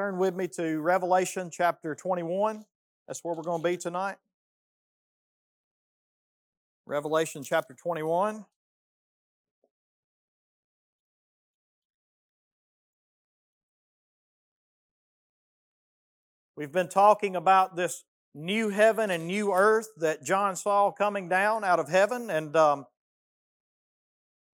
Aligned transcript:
Turn 0.00 0.16
with 0.16 0.34
me 0.34 0.48
to 0.56 0.80
Revelation 0.80 1.50
chapter 1.52 1.94
21. 1.94 2.64
That's 3.06 3.22
where 3.22 3.34
we're 3.34 3.42
going 3.42 3.62
to 3.62 3.68
be 3.68 3.76
tonight. 3.76 4.16
Revelation 6.86 7.42
chapter 7.42 7.74
21. 7.74 8.46
We've 16.56 16.72
been 16.72 16.88
talking 16.88 17.36
about 17.36 17.76
this 17.76 18.04
new 18.34 18.70
heaven 18.70 19.10
and 19.10 19.26
new 19.26 19.52
earth 19.52 19.88
that 19.98 20.24
John 20.24 20.56
saw 20.56 20.90
coming 20.92 21.28
down 21.28 21.62
out 21.62 21.78
of 21.78 21.90
heaven, 21.90 22.30
and 22.30 22.56
um, 22.56 22.86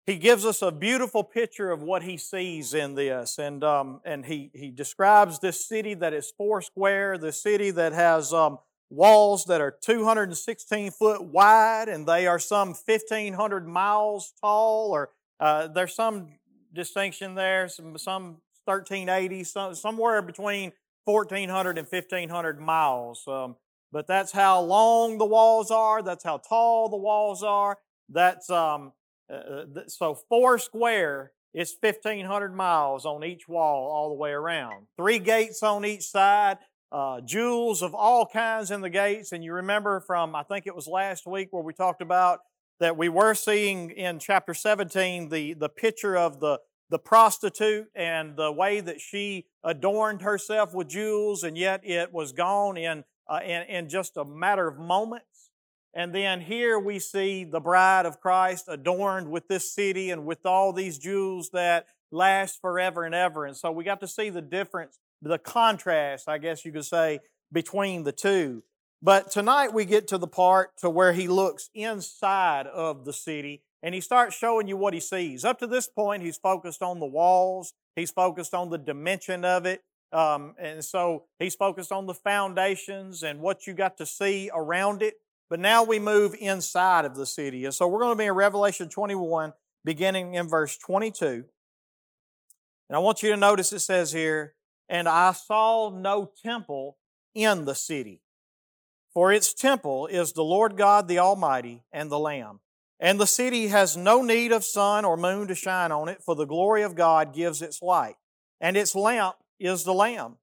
he 0.07 0.17
gives 0.17 0.45
us 0.45 0.61
a 0.61 0.71
beautiful 0.71 1.25
picture 1.25 1.71
of 1.71 1.83
what 1.83 2.03
he 2.03 2.17
sees 2.17 2.75
in 2.75 2.95
this, 2.95 3.39
and 3.39 3.65
um, 3.65 4.01
and 4.05 4.27
he 4.27 4.51
he 4.55 4.71
describes 4.71 5.39
this 5.39 5.67
city 5.67 5.95
that 5.95 6.13
is 6.13 6.33
four 6.37 6.61
square, 6.61 7.17
the 7.17 7.33
city 7.33 7.71
that 7.71 7.93
has 7.93 8.33
um, 8.33 8.59
walls 8.91 9.47
that 9.47 9.61
are 9.61 9.75
216 9.81 10.91
foot 10.91 11.25
wide, 11.25 11.89
and 11.89 12.07
they 12.07 12.27
are 12.27 12.39
some 12.39 12.69
1,500 12.69 13.67
miles 13.67 14.35
tall, 14.41 14.91
or 14.91 15.11
uh, 15.41 15.69
there's 15.69 15.95
some 15.95 16.35
distinction 16.73 17.35
there, 17.35 17.69
some 17.69 17.97
some 17.97 18.39
1380, 18.67 19.45
some, 19.45 19.75
somewhere 19.75 20.23
between 20.23 20.73
1,400 21.05 21.79
and 21.79 21.89
1,500 21.89 22.61
miles. 22.61 23.25
Um, 23.27 23.57
but 23.93 24.07
that's 24.07 24.33
how 24.33 24.61
long 24.61 25.19
the 25.19 25.25
walls 25.25 25.71
are. 25.71 26.03
That's 26.03 26.25
how 26.25 26.39
tall 26.39 26.89
the 26.89 26.97
walls 26.97 27.43
are. 27.43 27.79
That's 28.09 28.51
um, 28.51 28.93
uh, 29.31 29.35
uh 29.35 29.65
so 29.89 30.15
four 30.29 30.59
square 30.59 31.33
is 31.55 31.75
1,500 31.81 32.55
miles 32.55 33.07
on 33.07 33.25
each 33.25 33.49
wall 33.49 33.91
all 33.91 34.09
the 34.09 34.17
way 34.17 34.31
around. 34.31 34.87
Three 34.97 35.21
gates 35.21 35.63
on 35.63 35.85
each 35.85 36.03
side. 36.03 36.59
Uh, 36.91 37.21
jewels 37.21 37.83
of 37.83 37.95
all 37.95 38.27
kinds 38.27 38.71
in 38.71 38.81
the 38.81 38.91
gates. 38.91 39.33
And 39.33 39.43
you 39.43 39.53
remember 39.53 40.01
from, 40.01 40.37
I 40.37 40.43
think 40.43 40.67
it 40.67 40.75
was 40.75 40.87
last 40.87 41.27
week 41.27 41.49
where 41.51 41.63
we 41.63 41.73
talked 41.73 42.03
about 42.03 42.41
that 42.81 42.97
we 42.97 43.09
were 43.09 43.35
seeing 43.35 43.91
in 43.91 44.19
chapter 44.19 44.55
17 44.55 45.29
the, 45.29 45.55
the 45.55 45.69
picture 45.69 46.17
of 46.17 46.41
the, 46.41 46.61
the 46.91 46.99
prostitute 46.99 47.87
and 47.95 48.37
the 48.37 48.53
way 48.53 48.81
that 48.81 49.01
she 49.01 49.47
adorned 49.63 50.23
herself 50.23 50.75
with 50.75 50.89
jewels, 50.89 51.43
and 51.43 51.57
yet 51.57 51.81
it 51.85 52.13
was 52.13 52.33
gone 52.33 52.77
in, 52.77 53.05
uh, 53.29 53.41
in, 53.45 53.63
in 53.63 53.89
just 53.89 54.17
a 54.17 54.25
matter 54.25 54.69
of 54.69 54.79
moments. 54.79 55.51
And 55.95 56.13
then 56.13 56.41
here 56.41 56.79
we 56.79 56.99
see 56.99 57.45
the 57.45 57.61
bride 57.61 58.05
of 58.05 58.21
Christ 58.21 58.65
adorned 58.69 59.31
with 59.31 59.47
this 59.47 59.73
city 59.73 60.11
and 60.11 60.27
with 60.27 60.45
all 60.45 60.73
these 60.73 60.99
jewels 60.99 61.51
that 61.53 61.87
last 62.11 62.61
forever 62.61 63.05
and 63.05 63.15
ever. 63.15 63.47
And 63.47 63.57
so 63.57 63.71
we 63.71 63.85
got 63.85 64.01
to 64.01 64.09
see 64.09 64.29
the 64.29 64.43
difference, 64.43 64.99
the 65.23 65.39
contrast, 65.39 66.29
I 66.29 66.39
guess 66.39 66.65
you 66.65 66.73
could 66.73 66.85
say, 66.85 67.21
between 67.53 68.03
the 68.03 68.13
two. 68.13 68.65
But 69.01 69.31
tonight 69.31 69.73
we 69.73 69.85
get 69.85 70.09
to 70.09 70.19
the 70.19 70.27
part 70.27 70.77
to 70.79 70.91
where 70.91 71.13
he 71.13 71.29
looks 71.29 71.71
inside 71.75 72.67
of 72.67 73.05
the 73.05 73.13
city 73.13 73.63
and 73.83 73.95
he 73.95 74.01
starts 74.01 74.35
showing 74.35 74.67
you 74.67 74.77
what 74.77 74.95
he 74.95 75.01
sees. 75.01 75.45
Up 75.45 75.59
to 75.59 75.67
this 75.67 75.87
point, 75.87 76.23
he's 76.23 76.39
focused 76.39 76.83
on 76.83 77.01
the 77.01 77.07
walls. 77.07 77.75
He's 77.95 78.11
focused 78.11 78.55
on 78.55 78.71
the 78.71 78.79
dimension 78.79 79.45
of 79.45 79.67
it. 79.67 79.83
Um, 80.11 80.55
and 80.59 80.83
so 80.85 81.25
he's 81.39 81.55
focused 81.55 81.93
on 81.93 82.07
the 82.07 82.15
foundations 82.15 83.23
and 83.23 83.41
what 83.41 83.67
you 83.67 83.75
got 83.75 83.99
to 83.99 84.07
see 84.07 84.51
around 84.55 85.03
it. 85.03 85.15
But 85.51 85.61
now 85.61 85.85
we 85.85 85.99
move 85.99 86.35
inside 86.39 87.05
of 87.05 87.17
the 87.17 87.27
city. 87.27 87.65
And 87.65 87.75
so 87.75 87.87
we're 87.87 88.01
going 88.01 88.17
to 88.17 88.19
be 88.19 88.27
in 88.27 88.33
Revelation 88.33 88.89
21, 88.89 89.53
beginning 89.85 90.35
in 90.35 90.49
verse 90.49 90.77
22. 90.79 91.45
And 92.89 92.97
I 92.97 92.99
want 92.99 93.23
you 93.23 93.31
to 93.31 93.37
notice 93.37 93.73
it 93.73 93.81
says 93.81 94.13
here, 94.13 94.55
And 94.89 95.09
I 95.09 95.33
saw 95.33 95.91
no 95.91 96.31
temple 96.43 96.97
in 97.35 97.65
the 97.65 97.75
city, 97.75 98.21
for 99.13 99.33
its 99.33 99.53
temple 99.53 100.07
is 100.07 100.33
the 100.33 100.45
Lord 100.45 100.77
God 100.77 101.09
the 101.09 101.19
Almighty 101.19 101.83
and 101.93 102.11
the 102.11 102.19
Lamb. 102.19 102.61
And 103.01 103.19
the 103.19 103.27
city 103.27 103.69
has 103.69 103.97
no 103.97 104.23
need 104.23 104.53
of 104.53 104.65
sun 104.65 105.05
or 105.05 105.17
moon 105.17 105.49
to 105.49 105.55
shine 105.55 105.93
on 105.93 106.09
it, 106.09 106.23
for 106.23 106.35
the 106.35 106.47
glory 106.47 106.83
of 106.83 106.95
God 106.95 107.35
gives 107.35 107.61
its 107.61 107.83
light. 107.83 108.17
And 108.61 108.77
its 108.77 108.95
lamp 108.95 109.37
is 109.59 109.85
the 109.85 109.93
Lamb. 109.93 110.37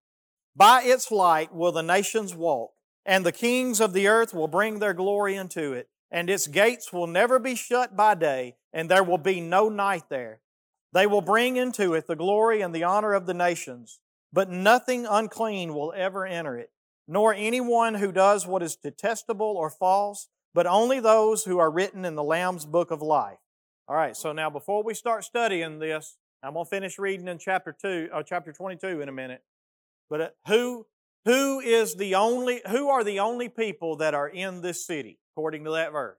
By 0.56 0.84
its 0.84 1.12
light 1.12 1.54
will 1.56 1.72
the 1.72 1.81
nations 1.81 2.36
walk 2.36 2.71
and 3.06 3.25
the 3.25 3.31
kings 3.31 3.79
of 3.79 3.94
the 3.94 4.07
earth 4.07 4.34
will 4.34 4.47
bring 4.47 4.79
their 4.79 4.94
glory 4.94 5.35
into 5.35 5.73
it, 5.73 5.89
and 6.12 6.29
its 6.29 6.47
gates 6.47 6.91
will 6.91 7.07
never 7.07 7.39
be 7.39 7.56
shut 7.56 7.95
by 7.95 8.16
day, 8.16 8.56
and 8.73 8.89
there 8.89 9.03
will 9.03 9.17
be 9.17 9.39
no 9.39 9.69
night 9.69 10.03
there. 10.09 10.41
They 10.94 11.07
will 11.07 11.22
bring 11.22 11.56
into 11.56 11.94
it 11.94 12.07
the 12.07 12.16
glory 12.16 12.62
and 12.62 12.75
the 12.75 12.84
honor 12.84 13.13
of 13.13 13.25
the 13.25 13.34
nations, 13.34 14.00
but 14.34 14.50
nothing 14.50 15.06
unclean 15.06 15.73
will 15.73 15.94
ever 15.95 16.25
enter 16.25 16.57
it, 16.57 16.72
nor 17.07 17.34
anyone 17.34 17.95
who 17.95 18.12
does 18.12 18.45
what 18.45 18.62
is 18.62 18.75
detestable 18.75 19.56
or 19.57 19.69
false, 19.69 20.28
but 20.53 20.68
only 20.68 21.00
those 21.00 21.45
who 21.45 21.59
are 21.59 21.72
written 21.72 22.03
in 22.03 22.16
the 22.16 22.23
Lamb's 22.23 22.66
book 22.66 22.91
of 22.91 23.01
life. 23.01 23.39
All 23.88 23.95
right, 23.95 24.16
so 24.16 24.31
now 24.31 24.50
before 24.50 24.83
we 24.83 24.94
start 24.94 25.23
studying 25.23 25.79
this, 25.79 26.18
I'm 26.44 26.53
going 26.53 26.66
to 26.66 26.69
finish 26.69 26.97
reading 26.97 27.28
in 27.28 27.38
chapter 27.38 27.75
2, 27.79 28.09
or 28.12 28.19
uh, 28.19 28.23
chapter 28.23 28.51
22 28.51 29.01
in 29.01 29.09
a 29.09 29.12
minute. 29.12 29.44
But 30.09 30.22
uh, 30.22 30.28
who 30.47 30.88
who 31.26 31.59
is 31.59 31.96
the 31.96 32.16
only, 32.16 32.62
who 32.70 32.90
are 32.90 33.04
the 33.04 33.20
only 33.20 33.50
people 33.50 33.98
that 33.98 34.14
are 34.14 34.28
in 34.28 34.62
this 34.62 34.86
city, 34.86 35.20
according 35.34 35.64
to 35.66 35.72
that 35.72 35.92
verse? 35.92 36.18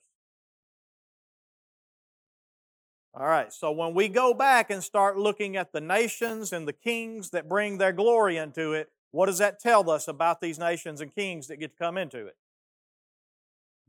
All 3.14 3.26
right, 3.26 3.52
so 3.52 3.70
when 3.72 3.92
we 3.92 4.08
go 4.08 4.32
back 4.32 4.70
and 4.70 4.82
start 4.82 5.18
looking 5.18 5.56
at 5.56 5.72
the 5.72 5.82
nations 5.82 6.50
and 6.50 6.66
the 6.66 6.72
kings 6.72 7.30
that 7.30 7.46
bring 7.46 7.76
their 7.76 7.92
glory 7.92 8.38
into 8.38 8.72
it, 8.72 8.90
what 9.10 9.26
does 9.26 9.36
that 9.38 9.60
tell 9.60 9.90
us 9.90 10.08
about 10.08 10.40
these 10.40 10.58
nations 10.58 11.02
and 11.02 11.14
kings 11.14 11.48
that 11.48 11.56
get 11.56 11.76
to 11.76 11.84
come 11.84 11.98
into 11.98 12.26
it? 12.26 12.36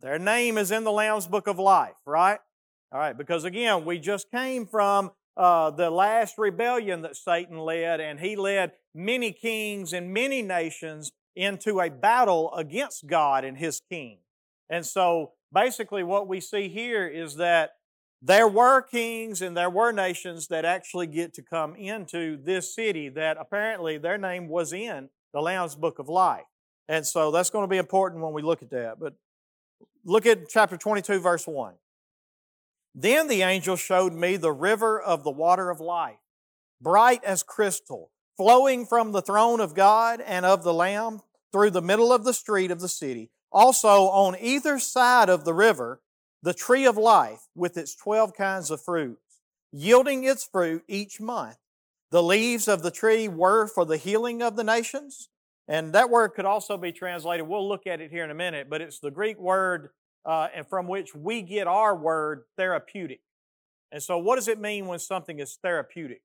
Their 0.01 0.19
name 0.19 0.57
is 0.57 0.71
in 0.71 0.83
the 0.83 0.91
Lamb's 0.91 1.27
Book 1.27 1.47
of 1.47 1.57
Life, 1.57 1.95
right? 2.05 2.39
All 2.91 2.99
right, 2.99 3.17
because 3.17 3.45
again, 3.45 3.85
we 3.85 3.97
just 3.97 4.29
came 4.29 4.65
from 4.65 5.11
uh, 5.37 5.71
the 5.71 5.89
last 5.89 6.37
rebellion 6.37 7.03
that 7.03 7.15
Satan 7.15 7.57
led, 7.57 8.01
and 8.01 8.19
he 8.19 8.35
led 8.35 8.73
many 8.93 9.31
kings 9.31 9.93
and 9.93 10.13
many 10.13 10.41
nations 10.41 11.11
into 11.35 11.79
a 11.79 11.89
battle 11.89 12.53
against 12.53 13.07
God 13.07 13.43
and 13.43 13.57
his 13.57 13.81
king. 13.89 14.19
And 14.69 14.85
so 14.85 15.31
basically, 15.53 16.03
what 16.03 16.27
we 16.27 16.39
see 16.39 16.69
here 16.69 17.07
is 17.07 17.35
that 17.35 17.71
there 18.21 18.47
were 18.47 18.81
kings 18.81 19.41
and 19.41 19.57
there 19.57 19.69
were 19.69 19.91
nations 19.91 20.47
that 20.47 20.63
actually 20.63 21.07
get 21.07 21.33
to 21.33 21.41
come 21.41 21.75
into 21.75 22.37
this 22.41 22.73
city 22.73 23.09
that 23.09 23.37
apparently 23.37 23.97
their 23.97 24.17
name 24.17 24.47
was 24.47 24.71
in 24.71 25.09
the 25.33 25.41
Lamb's 25.41 25.75
Book 25.75 25.99
of 25.99 26.07
Life. 26.07 26.45
And 26.87 27.05
so 27.05 27.31
that's 27.31 27.49
going 27.49 27.63
to 27.63 27.69
be 27.69 27.77
important 27.77 28.21
when 28.21 28.33
we 28.33 28.41
look 28.41 28.61
at 28.61 28.69
that. 28.69 28.99
But 28.99 29.15
look 30.05 30.25
at 30.25 30.47
chapter 30.47 30.77
22, 30.77 31.19
verse 31.19 31.45
1. 31.45 31.73
Then 32.95 33.27
the 33.27 33.41
angel 33.41 33.75
showed 33.75 34.13
me 34.13 34.37
the 34.37 34.51
river 34.51 35.01
of 35.01 35.23
the 35.23 35.31
water 35.31 35.69
of 35.69 35.79
life, 35.79 36.19
bright 36.79 37.23
as 37.23 37.41
crystal, 37.41 38.11
flowing 38.37 38.85
from 38.85 39.11
the 39.11 39.21
throne 39.21 39.59
of 39.59 39.75
God 39.75 40.21
and 40.21 40.45
of 40.45 40.63
the 40.63 40.73
Lamb 40.73 41.21
through 41.51 41.71
the 41.71 41.81
middle 41.81 42.11
of 42.11 42.23
the 42.23 42.33
street 42.33 42.71
of 42.71 42.79
the 42.79 42.89
city. 42.89 43.29
Also, 43.51 44.05
on 44.07 44.35
either 44.39 44.79
side 44.79 45.29
of 45.29 45.45
the 45.45 45.53
river, 45.53 46.01
the 46.41 46.53
tree 46.53 46.85
of 46.85 46.97
life 46.97 47.47
with 47.55 47.77
its 47.77 47.95
12 47.95 48.33
kinds 48.33 48.71
of 48.71 48.81
fruits, 48.81 49.39
yielding 49.71 50.23
its 50.23 50.43
fruit 50.43 50.83
each 50.87 51.21
month. 51.21 51.57
The 52.11 52.23
leaves 52.23 52.67
of 52.67 52.83
the 52.83 52.91
tree 52.91 53.27
were 53.27 53.67
for 53.67 53.85
the 53.85 53.97
healing 53.97 54.41
of 54.41 54.55
the 54.55 54.63
nations. 54.63 55.29
And 55.67 55.93
that 55.93 56.09
word 56.09 56.29
could 56.29 56.45
also 56.45 56.77
be 56.77 56.91
translated, 56.91 57.47
we'll 57.47 57.67
look 57.67 57.87
at 57.87 58.01
it 58.01 58.11
here 58.11 58.23
in 58.23 58.31
a 58.31 58.35
minute, 58.35 58.69
but 58.69 58.81
it's 58.81 58.99
the 58.99 59.11
Greek 59.11 59.39
word 59.39 59.89
uh, 60.25 60.47
and 60.53 60.67
from 60.67 60.87
which 60.87 61.15
we 61.15 61.41
get 61.41 61.67
our 61.67 61.95
word 61.95 62.43
therapeutic. 62.57 63.21
And 63.91 64.01
so, 64.01 64.17
what 64.17 64.35
does 64.35 64.47
it 64.47 64.59
mean 64.59 64.87
when 64.87 64.99
something 64.99 65.39
is 65.39 65.57
therapeutic? 65.61 66.21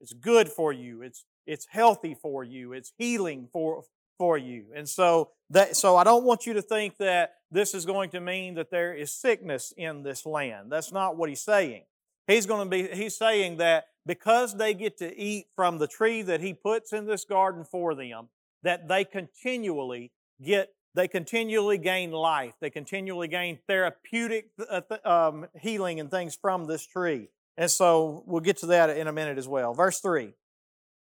It's 0.00 0.12
good 0.12 0.48
for 0.48 0.72
you. 0.72 1.02
It's 1.02 1.24
it's 1.46 1.66
healthy 1.70 2.14
for 2.14 2.44
you. 2.44 2.72
It's 2.72 2.92
healing 2.98 3.48
for 3.52 3.84
for 4.18 4.38
you. 4.38 4.66
And 4.74 4.88
so 4.88 5.30
that 5.50 5.76
so 5.76 5.96
I 5.96 6.04
don't 6.04 6.24
want 6.24 6.46
you 6.46 6.54
to 6.54 6.62
think 6.62 6.98
that 6.98 7.34
this 7.50 7.74
is 7.74 7.86
going 7.86 8.10
to 8.10 8.20
mean 8.20 8.54
that 8.54 8.70
there 8.70 8.94
is 8.94 9.12
sickness 9.12 9.72
in 9.76 10.02
this 10.02 10.26
land. 10.26 10.70
That's 10.70 10.92
not 10.92 11.16
what 11.16 11.28
he's 11.28 11.42
saying. 11.42 11.84
He's 12.26 12.46
going 12.46 12.68
to 12.68 12.70
be 12.70 12.94
he's 12.94 13.16
saying 13.16 13.58
that 13.58 13.86
because 14.06 14.56
they 14.56 14.74
get 14.74 14.98
to 14.98 15.16
eat 15.16 15.46
from 15.56 15.78
the 15.78 15.86
tree 15.86 16.22
that 16.22 16.40
he 16.40 16.52
puts 16.54 16.92
in 16.92 17.06
this 17.06 17.24
garden 17.24 17.64
for 17.64 17.94
them, 17.94 18.28
that 18.62 18.88
they 18.88 19.04
continually 19.04 20.12
get 20.42 20.70
they 20.94 21.08
continually 21.08 21.78
gain 21.78 22.12
life. 22.12 22.54
They 22.60 22.70
continually 22.70 23.26
gain 23.26 23.58
therapeutic 23.66 24.50
uh, 24.68 24.80
um, 25.04 25.46
healing 25.60 25.98
and 25.98 26.10
things 26.10 26.38
from 26.40 26.66
this 26.66 26.86
tree. 26.86 27.28
And 27.56 27.70
so 27.70 28.24
we'll 28.26 28.40
get 28.40 28.58
to 28.58 28.66
that 28.66 28.96
in 28.96 29.06
a 29.06 29.12
minute 29.12 29.38
as 29.38 29.48
well. 29.48 29.74
Verse 29.74 30.00
3 30.00 30.32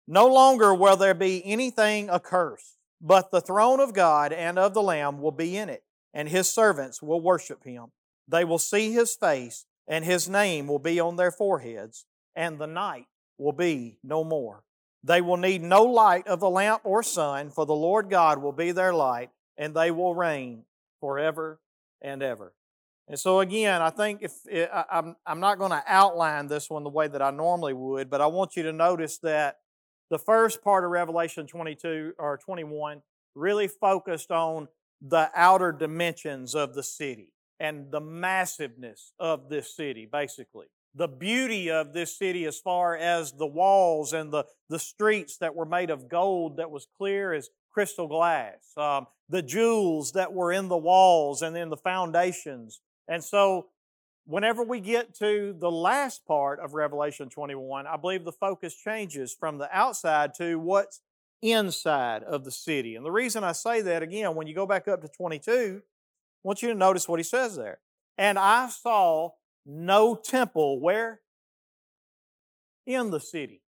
No 0.06 0.26
longer 0.26 0.74
will 0.74 0.96
there 0.96 1.14
be 1.14 1.42
anything 1.44 2.10
accursed, 2.10 2.76
but 3.00 3.30
the 3.30 3.40
throne 3.40 3.80
of 3.80 3.94
God 3.94 4.32
and 4.32 4.58
of 4.58 4.74
the 4.74 4.82
Lamb 4.82 5.20
will 5.20 5.32
be 5.32 5.56
in 5.56 5.68
it, 5.68 5.84
and 6.12 6.28
his 6.28 6.52
servants 6.52 7.02
will 7.02 7.20
worship 7.20 7.64
him. 7.64 7.86
They 8.28 8.44
will 8.44 8.58
see 8.58 8.92
his 8.92 9.14
face, 9.14 9.64
and 9.86 10.04
his 10.04 10.28
name 10.28 10.66
will 10.66 10.78
be 10.78 11.00
on 11.00 11.16
their 11.16 11.30
foreheads, 11.30 12.04
and 12.34 12.58
the 12.58 12.66
night 12.66 13.06
will 13.38 13.52
be 13.52 13.98
no 14.02 14.24
more. 14.24 14.64
They 15.02 15.20
will 15.20 15.36
need 15.36 15.62
no 15.62 15.84
light 15.84 16.26
of 16.26 16.40
the 16.40 16.50
lamp 16.50 16.82
or 16.84 17.02
sun, 17.02 17.50
for 17.50 17.64
the 17.64 17.74
Lord 17.74 18.10
God 18.10 18.42
will 18.42 18.52
be 18.52 18.72
their 18.72 18.92
light, 18.92 19.30
and 19.56 19.74
they 19.74 19.90
will 19.90 20.14
reign 20.14 20.64
forever 21.00 21.60
and 22.02 22.22
ever. 22.22 22.52
And 23.08 23.18
so, 23.18 23.40
again, 23.40 23.82
I 23.82 23.90
think 23.90 24.22
if 24.22 24.32
it, 24.48 24.68
I, 24.72 24.84
I'm, 24.90 25.16
I'm 25.26 25.40
not 25.40 25.58
going 25.58 25.70
to 25.70 25.82
outline 25.86 26.48
this 26.48 26.68
one 26.68 26.82
the 26.82 26.90
way 26.90 27.06
that 27.06 27.22
I 27.22 27.30
normally 27.30 27.72
would, 27.72 28.10
but 28.10 28.20
I 28.20 28.26
want 28.26 28.56
you 28.56 28.64
to 28.64 28.72
notice 28.72 29.18
that 29.18 29.58
the 30.10 30.18
first 30.18 30.62
part 30.62 30.84
of 30.84 30.90
Revelation 30.90 31.46
22 31.46 32.14
or 32.18 32.36
21 32.38 33.02
really 33.34 33.68
focused 33.68 34.30
on 34.30 34.68
the 35.00 35.30
outer 35.34 35.72
dimensions 35.72 36.54
of 36.54 36.74
the 36.74 36.82
city 36.82 37.32
and 37.60 37.90
the 37.90 38.00
massiveness 38.00 39.12
of 39.18 39.48
this 39.48 39.74
city, 39.74 40.08
basically. 40.10 40.66
The 40.94 41.08
beauty 41.08 41.70
of 41.70 41.92
this 41.92 42.16
city, 42.16 42.46
as 42.46 42.58
far 42.58 42.96
as 42.96 43.32
the 43.32 43.46
walls 43.46 44.12
and 44.12 44.32
the, 44.32 44.44
the 44.70 44.78
streets 44.78 45.36
that 45.38 45.54
were 45.54 45.66
made 45.66 45.90
of 45.90 46.08
gold 46.08 46.56
that 46.56 46.70
was 46.70 46.86
clear 46.96 47.34
as 47.34 47.50
crystal 47.70 48.08
glass, 48.08 48.72
um, 48.78 49.06
the 49.28 49.42
jewels 49.42 50.12
that 50.12 50.32
were 50.32 50.52
in 50.52 50.68
the 50.68 50.76
walls 50.76 51.42
and 51.42 51.56
in 51.56 51.68
the 51.68 51.76
foundations. 51.76 52.80
And 53.08 53.22
so, 53.22 53.66
whenever 54.24 54.62
we 54.62 54.80
get 54.80 55.14
to 55.14 55.54
the 55.58 55.70
last 55.70 56.26
part 56.26 56.60
of 56.60 56.74
Revelation 56.74 57.28
21, 57.28 57.86
I 57.86 57.96
believe 57.96 58.24
the 58.24 58.32
focus 58.32 58.74
changes 58.74 59.34
from 59.38 59.58
the 59.58 59.68
outside 59.76 60.34
to 60.34 60.58
what's 60.58 61.00
inside 61.42 62.22
of 62.24 62.44
the 62.44 62.50
city. 62.50 62.96
And 62.96 63.04
the 63.04 63.12
reason 63.12 63.44
I 63.44 63.52
say 63.52 63.80
that, 63.82 64.02
again, 64.02 64.34
when 64.34 64.46
you 64.46 64.54
go 64.54 64.66
back 64.66 64.88
up 64.88 65.02
to 65.02 65.08
22, 65.08 65.82
I 65.82 65.82
want 66.42 66.62
you 66.62 66.68
to 66.68 66.74
notice 66.74 67.08
what 67.08 67.20
he 67.20 67.24
says 67.24 67.56
there. 67.56 67.78
And 68.18 68.38
I 68.38 68.68
saw 68.68 69.30
no 69.64 70.14
temple 70.14 70.80
where? 70.80 71.20
In 72.86 73.10
the 73.10 73.20
city. 73.20 73.62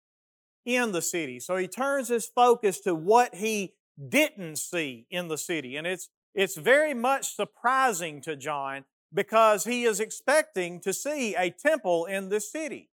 In 0.64 0.92
the 0.92 1.02
city. 1.02 1.40
So 1.40 1.56
he 1.56 1.68
turns 1.68 2.08
his 2.08 2.26
focus 2.26 2.80
to 2.80 2.94
what 2.94 3.34
he 3.34 3.74
didn't 4.08 4.56
see 4.56 5.06
in 5.10 5.28
the 5.28 5.38
city. 5.38 5.76
And 5.76 5.86
it's, 5.86 6.08
it's 6.34 6.56
very 6.56 6.92
much 6.94 7.34
surprising 7.34 8.20
to 8.22 8.36
John 8.36 8.84
because 9.16 9.64
he 9.64 9.84
is 9.84 9.98
expecting 9.98 10.78
to 10.78 10.92
see 10.92 11.34
a 11.34 11.50
temple 11.50 12.04
in 12.04 12.28
this 12.28 12.52
city. 12.52 12.90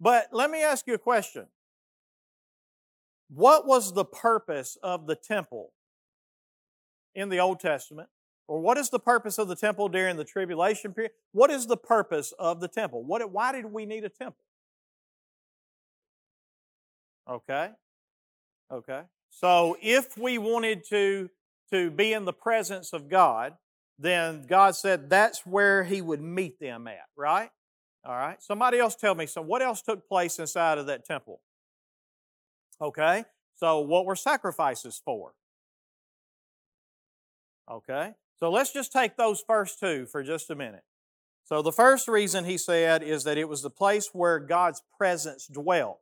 But 0.00 0.28
let 0.32 0.50
me 0.50 0.62
ask 0.62 0.86
you 0.86 0.94
a 0.94 0.98
question. 0.98 1.46
What 3.28 3.66
was 3.66 3.92
the 3.92 4.04
purpose 4.04 4.78
of 4.82 5.06
the 5.06 5.14
temple 5.14 5.74
in 7.14 7.28
the 7.28 7.38
Old 7.40 7.60
Testament? 7.60 8.08
Or 8.48 8.60
what 8.60 8.78
is 8.78 8.88
the 8.88 8.98
purpose 8.98 9.38
of 9.38 9.48
the 9.48 9.56
temple 9.56 9.88
during 9.88 10.16
the 10.16 10.24
tribulation 10.24 10.94
period? 10.94 11.12
What 11.32 11.50
is 11.50 11.66
the 11.66 11.76
purpose 11.76 12.32
of 12.38 12.60
the 12.60 12.68
temple? 12.68 13.04
What, 13.04 13.30
why 13.30 13.52
did 13.52 13.66
we 13.66 13.84
need 13.84 14.04
a 14.04 14.08
temple? 14.08 14.38
Okay. 17.28 17.70
Okay. 18.72 19.02
So 19.28 19.76
if 19.82 20.16
we 20.16 20.38
wanted 20.38 20.84
to, 20.88 21.28
to 21.70 21.90
be 21.90 22.14
in 22.14 22.24
the 22.24 22.32
presence 22.32 22.92
of 22.94 23.10
God, 23.10 23.54
then 23.98 24.44
God 24.46 24.76
said 24.76 25.10
that's 25.10 25.46
where 25.46 25.84
He 25.84 26.00
would 26.00 26.20
meet 26.20 26.60
them 26.60 26.86
at, 26.86 27.06
right? 27.16 27.50
All 28.04 28.16
right. 28.16 28.40
Somebody 28.42 28.78
else 28.78 28.94
tell 28.94 29.14
me, 29.14 29.26
so 29.26 29.42
what 29.42 29.62
else 29.62 29.82
took 29.82 30.08
place 30.08 30.38
inside 30.38 30.78
of 30.78 30.86
that 30.86 31.04
temple? 31.04 31.40
Okay. 32.80 33.24
So 33.56 33.80
what 33.80 34.06
were 34.06 34.16
sacrifices 34.16 35.00
for? 35.04 35.32
Okay. 37.70 38.12
So 38.38 38.50
let's 38.50 38.72
just 38.72 38.92
take 38.92 39.16
those 39.16 39.42
first 39.46 39.80
two 39.80 40.06
for 40.06 40.22
just 40.22 40.50
a 40.50 40.54
minute. 40.54 40.84
So 41.44 41.62
the 41.62 41.72
first 41.72 42.06
reason 42.06 42.44
he 42.44 42.58
said 42.58 43.02
is 43.02 43.24
that 43.24 43.38
it 43.38 43.48
was 43.48 43.62
the 43.62 43.70
place 43.70 44.10
where 44.12 44.38
God's 44.38 44.82
presence 44.96 45.46
dwelt. 45.46 46.00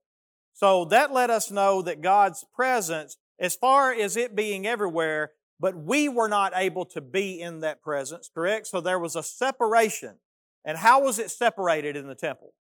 So 0.52 0.84
that 0.86 1.12
let 1.12 1.30
us 1.30 1.50
know 1.50 1.80
that 1.82 2.00
God's 2.00 2.44
presence, 2.54 3.16
as 3.38 3.54
far 3.54 3.92
as 3.92 4.16
it 4.16 4.34
being 4.34 4.66
everywhere, 4.66 5.32
but 5.60 5.76
we 5.76 6.08
were 6.08 6.28
not 6.28 6.52
able 6.54 6.84
to 6.86 7.00
be 7.00 7.40
in 7.40 7.60
that 7.60 7.82
presence, 7.82 8.30
correct? 8.32 8.66
So 8.66 8.80
there 8.80 8.98
was 8.98 9.16
a 9.16 9.22
separation. 9.22 10.16
And 10.64 10.78
how 10.78 11.02
was 11.02 11.18
it 11.18 11.30
separated 11.30 11.96
in 11.96 12.06
the 12.06 12.14
temple? 12.14 12.54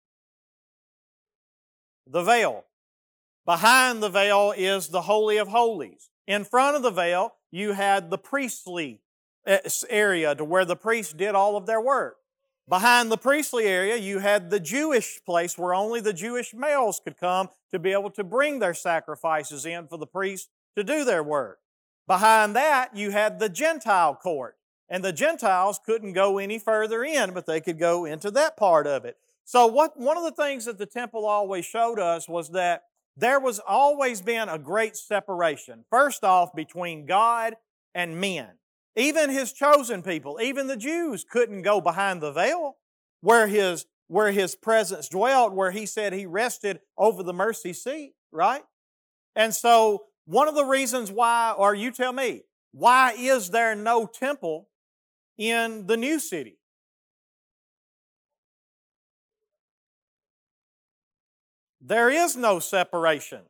The 2.07 2.23
veil. 2.23 2.65
Behind 3.45 4.03
the 4.03 4.09
veil 4.09 4.53
is 4.57 4.89
the 4.89 5.03
Holy 5.03 5.37
of 5.37 5.49
Holies. 5.49 6.11
In 6.27 6.45
front 6.45 6.77
of 6.77 6.83
the 6.83 6.91
veil, 6.91 7.35
you 7.51 7.73
had 7.73 8.11
the 8.11 8.19
priestly 8.19 9.01
eh, 9.47 9.61
area 9.89 10.35
to 10.35 10.45
where 10.45 10.65
the 10.65 10.77
priests 10.77 11.13
did 11.13 11.35
all 11.35 11.57
of 11.57 11.67
their 11.67 11.81
work. 11.81 12.17
Behind 12.69 13.11
the 13.11 13.19
priestly 13.19 13.65
area, 13.65 13.97
you 13.97 14.21
had 14.21 14.51
the 14.51 14.61
Jewish 14.61 15.21
place 15.27 15.59
where 15.59 15.75
only 15.75 16.01
the 16.01 16.13
Jewish 16.13 16.55
males 16.55 17.01
could 17.03 17.17
come 17.19 17.49
to 17.73 17.81
be 17.81 17.93
able 17.93 18.11
to 18.11 18.23
bring 18.23 18.61
their 18.61 18.75
sacrifices 18.75 19.67
in 19.67 19.89
for 19.89 19.99
the 19.99 20.07
priests 20.07 20.49
to 20.77 20.85
do 20.85 21.05
their 21.05 21.25
work. 21.25 21.59
Behind 22.11 22.57
that, 22.57 22.97
you 22.97 23.13
had 23.13 23.39
the 23.39 23.49
Gentile 23.49 24.17
court. 24.17 24.57
And 24.89 25.05
the 25.05 25.13
Gentiles 25.13 25.79
couldn't 25.87 26.15
go 26.15 26.39
any 26.39 26.59
further 26.59 27.05
in, 27.05 27.31
but 27.33 27.47
they 27.47 27.61
could 27.61 27.79
go 27.79 28.05
into 28.05 28.33
that 28.33 28.57
part 28.57 28.89
of 28.89 29.05
it. 29.05 29.17
So 29.45 29.69
what, 29.69 29.97
one 29.97 30.17
of 30.17 30.25
the 30.25 30.33
things 30.33 30.65
that 30.65 30.77
the 30.77 30.87
temple 30.87 31.25
always 31.25 31.65
showed 31.65 32.01
us 32.01 32.29
was 32.29 32.49
that 32.49 32.83
there 33.17 33.39
was 33.39 33.61
always 33.61 34.23
been 34.23 34.49
a 34.49 34.59
great 34.59 34.97
separation. 34.97 35.85
First 35.89 36.25
off, 36.25 36.53
between 36.53 37.07
God 37.07 37.55
and 37.95 38.21
men. 38.21 38.59
Even 38.97 39.31
his 39.31 39.53
chosen 39.53 40.03
people, 40.03 40.41
even 40.43 40.67
the 40.67 40.77
Jews 40.77 41.25
couldn't 41.25 41.63
go 41.63 41.81
behind 41.81 42.21
the 42.21 42.33
veil 42.33 42.79
where 43.21 43.47
his, 43.47 43.87
where 44.09 44.33
his 44.33 44.57
presence 44.57 45.09
dwelt, 45.09 45.53
where 45.53 45.71
he 45.71 45.87
said 45.87 46.13
he 46.13 46.27
rested 46.27 46.81
over 46.99 47.23
the 47.23 47.33
mercy 47.33 47.73
seat, 47.73 48.15
right? 48.33 48.65
And 49.37 49.55
so 49.55 50.07
one 50.27 50.49
of 50.49 50.55
the 50.55 50.65
reasons 50.65 51.11
why, 51.11 51.55
or 51.57 51.75
you 51.75 51.91
tell 51.91 52.13
me, 52.13 52.43
why 52.73 53.15
is 53.17 53.51
there 53.51 53.75
no 53.75 54.07
temple 54.07 54.69
in 55.37 55.87
the 55.87 55.97
new 55.97 56.19
city? 56.19 56.59
There 61.81 62.11
is 62.11 62.37
no 62.37 62.59
separation. 62.59 63.41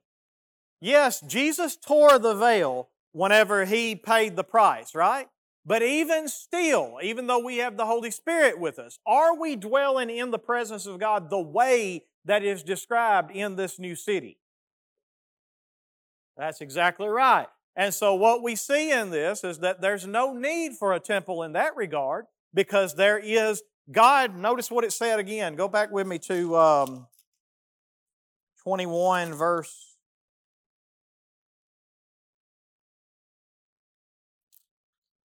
Yes, 0.81 1.21
Jesus 1.21 1.77
tore 1.77 2.19
the 2.19 2.35
veil 2.35 2.89
whenever 3.13 3.65
he 3.65 3.95
paid 3.97 4.37
the 4.37 4.45
price, 4.45 4.95
right? 4.95 5.29
But 5.67 5.83
even 5.83 6.29
still, 6.29 6.99
even 7.03 7.27
though 7.27 7.45
we 7.45 7.59
have 7.59 7.77
the 7.77 7.85
Holy 7.85 8.11
Spirit 8.11 8.59
with 8.59 8.79
us, 8.79 8.99
are 9.07 9.37
we 9.37 9.57
dwelling 9.57 10.09
in 10.09 10.31
the 10.31 10.39
presence 10.39 10.87
of 10.87 10.99
God 10.99 11.29
the 11.29 11.41
way 11.41 12.05
that 12.25 12.43
is 12.43 12.63
described 12.63 13.31
in 13.31 13.57
this 13.57 13.79
new 13.79 13.95
city? 13.95 14.39
That's 16.37 16.61
exactly 16.61 17.09
right. 17.09 17.47
And 17.77 17.95
so, 17.95 18.15
what 18.15 18.43
we 18.43 18.57
see 18.57 18.91
in 18.91 19.11
this 19.11 19.45
is 19.45 19.59
that 19.61 19.81
there's 19.81 20.07
no 20.07 20.33
need 20.33 20.75
for 20.75 20.93
a 20.93 21.01
temple 21.01 21.43
in 21.43 21.53
that 21.53 21.77
regard 21.77 22.27
because 22.53 22.95
there 22.95 23.19
is 23.19 23.63
God. 23.91 24.37
Notice 24.37 24.71
what 24.71 24.85
it 24.85 24.93
said 24.93 25.19
again. 25.19 25.55
Go 25.55 25.69
back 25.69 25.91
with 25.91 26.07
me 26.07 26.19
to 26.21 26.57
um, 26.57 27.07
21, 28.65 29.35
verse 29.35 29.91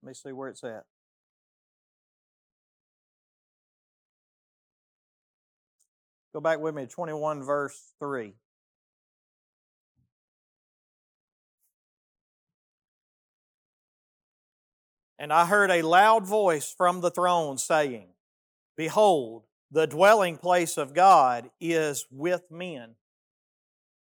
Let 0.05 0.09
me 0.09 0.15
see 0.15 0.33
where 0.33 0.51
it's 0.51 0.63
at. 0.63 0.85
Go 6.35 6.41
back 6.41 6.61
with 6.61 6.75
me 6.75 6.83
to 6.83 6.89
21, 6.89 7.43
verse 7.43 7.95
3. 8.01 8.35
And 15.25 15.33
I 15.33 15.47
heard 15.47 15.71
a 15.71 15.81
loud 15.81 16.27
voice 16.27 16.71
from 16.71 17.01
the 17.01 17.11
throne 17.11 17.57
saying, 17.57 18.09
Behold, 18.77 19.45
the 19.71 19.87
dwelling 19.87 20.37
place 20.37 20.77
of 20.77 20.93
God 20.93 21.51
is 21.59 22.05
with 22.11 22.51
men. 22.51 22.97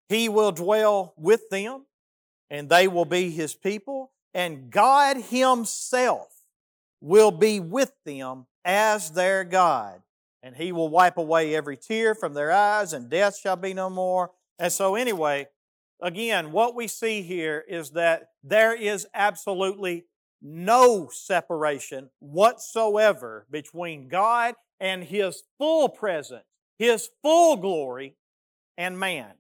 He 0.08 0.30
will 0.30 0.52
dwell 0.52 1.16
with 1.18 1.50
them, 1.50 1.88
and 2.52 2.70
they 2.70 2.88
will 2.88 3.06
be 3.06 3.32
his 3.32 3.56
people, 3.56 4.12
and 4.36 4.70
God 4.70 5.18
Himself 5.18 6.44
will 7.02 7.32
be 7.32 7.60
with 7.60 7.92
them 8.06 8.46
as 8.64 9.10
their 9.10 9.44
God. 9.44 10.04
And 10.44 10.58
He 10.58 10.72
will 10.72 10.90
wipe 10.90 11.18
away 11.18 11.56
every 11.56 11.78
tear 11.78 12.14
from 12.14 12.36
their 12.36 12.52
eyes, 12.52 12.94
and 12.94 13.10
death 13.10 13.36
shall 13.36 13.56
be 13.56 13.74
no 13.74 13.90
more. 13.90 14.30
And 14.60 14.72
so, 14.72 14.94
anyway, 14.94 15.48
again, 16.00 16.52
what 16.52 16.76
we 16.76 16.88
see 16.88 17.24
here 17.24 17.66
is 17.68 17.90
that 17.94 18.30
there 18.44 18.76
is 18.76 19.08
absolutely 19.16 20.06
no 20.42 21.10
separation 21.12 22.10
whatsoever 22.20 23.46
between 23.50 24.08
God 24.08 24.56
and 24.80 25.04
His 25.04 25.44
full 25.58 25.90
presence, 25.90 26.46
His 26.78 27.10
full 27.22 27.58
glory, 27.58 28.16
and 28.78 29.00
man. 29.00 29.34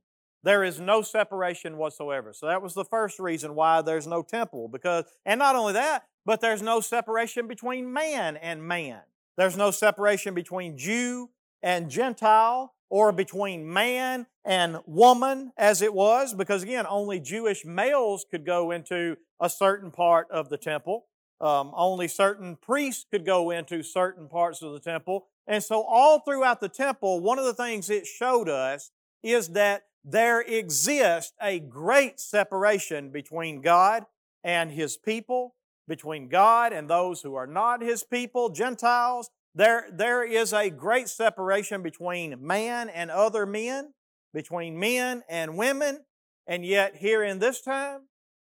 There 0.43 0.63
is 0.63 0.79
no 0.79 1.01
separation 1.01 1.77
whatsoever. 1.77 2.31
So 2.33 2.47
that 2.47 2.61
was 2.61 2.73
the 2.73 2.85
first 2.85 3.19
reason 3.19 3.55
why 3.55 3.81
there's 3.81 4.07
no 4.07 4.23
temple. 4.23 4.69
Because, 4.69 5.05
and 5.25 5.39
not 5.39 5.55
only 5.55 5.73
that, 5.73 6.05
but 6.25 6.41
there's 6.41 6.61
no 6.61 6.79
separation 6.79 7.47
between 7.47 7.91
man 7.91 8.37
and 8.37 8.63
man. 8.63 9.01
There's 9.37 9.57
no 9.57 9.71
separation 9.71 10.33
between 10.33 10.77
Jew 10.77 11.29
and 11.61 11.89
Gentile 11.89 12.73
or 12.89 13.11
between 13.11 13.71
man 13.71 14.27
and 14.49 14.77
woman 14.87 15.51
as 15.57 15.83
it 15.83 15.93
was, 15.93 16.33
because 16.33 16.63
again, 16.63 16.87
only 16.89 17.19
Jewish 17.19 17.63
males 17.65 18.25
could 18.31 18.47
go 18.47 18.71
into 18.71 19.15
a 19.39 19.47
certain 19.47 19.91
part 19.91 20.25
of 20.31 20.49
the 20.49 20.57
temple. 20.57 21.05
Um, 21.39 21.71
only 21.75 22.07
certain 22.07 22.55
priests 22.55 23.05
could 23.11 23.27
go 23.27 23.51
into 23.51 23.83
certain 23.83 24.27
parts 24.27 24.63
of 24.63 24.73
the 24.73 24.79
temple. 24.79 25.27
And 25.45 25.63
so, 25.63 25.83
all 25.83 26.21
throughout 26.21 26.61
the 26.61 26.67
temple, 26.67 27.19
one 27.19 27.37
of 27.37 27.45
the 27.45 27.53
things 27.53 27.91
it 27.91 28.07
showed 28.07 28.49
us 28.49 28.89
is 29.21 29.49
that 29.49 29.83
there 30.03 30.41
exists 30.41 31.33
a 31.39 31.59
great 31.59 32.19
separation 32.19 33.11
between 33.11 33.61
God 33.61 34.07
and 34.43 34.71
His 34.71 34.97
people, 34.97 35.53
between 35.87 36.27
God 36.27 36.73
and 36.73 36.89
those 36.89 37.21
who 37.21 37.35
are 37.35 37.47
not 37.47 37.83
His 37.83 38.03
people, 38.03 38.49
Gentiles. 38.49 39.29
There, 39.53 39.87
there 39.91 40.23
is 40.23 40.53
a 40.53 40.71
great 40.71 41.07
separation 41.07 41.83
between 41.83 42.35
man 42.39 42.89
and 42.89 43.11
other 43.11 43.45
men, 43.45 43.93
between 44.33 44.79
men 44.79 45.23
and 45.29 45.57
women, 45.57 46.05
and 46.47 46.65
yet 46.65 46.97
here 46.97 47.23
in 47.23 47.39
this 47.39 47.61
time, 47.61 48.01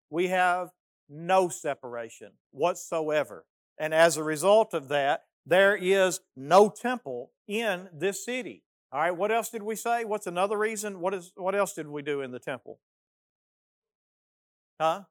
we 0.10 0.28
have 0.28 0.70
no 1.10 1.50
separation 1.50 2.32
whatsoever. 2.52 3.46
And 3.78 3.94
as 3.94 4.18
a 4.18 4.24
result 4.24 4.74
of 4.74 4.88
that, 4.90 5.24
there 5.46 5.76
is 5.76 6.22
no 6.36 6.70
temple 6.70 7.32
in 7.48 7.90
this 7.94 8.26
city. 8.26 8.64
All 8.92 9.02
right, 9.02 9.12
what 9.12 9.32
else 9.32 9.50
did 9.50 9.64
we 9.64 9.76
say? 9.76 10.06
What's 10.06 10.28
another 10.28 10.58
reason? 10.58 11.00
What 11.00 11.14
is 11.14 11.32
what 11.36 11.56
else 11.56 11.74
did 11.74 11.88
we 11.88 12.02
do 12.02 12.22
in 12.22 12.32
the 12.32 12.40
temple? 12.40 12.80
Huh? 14.80 15.04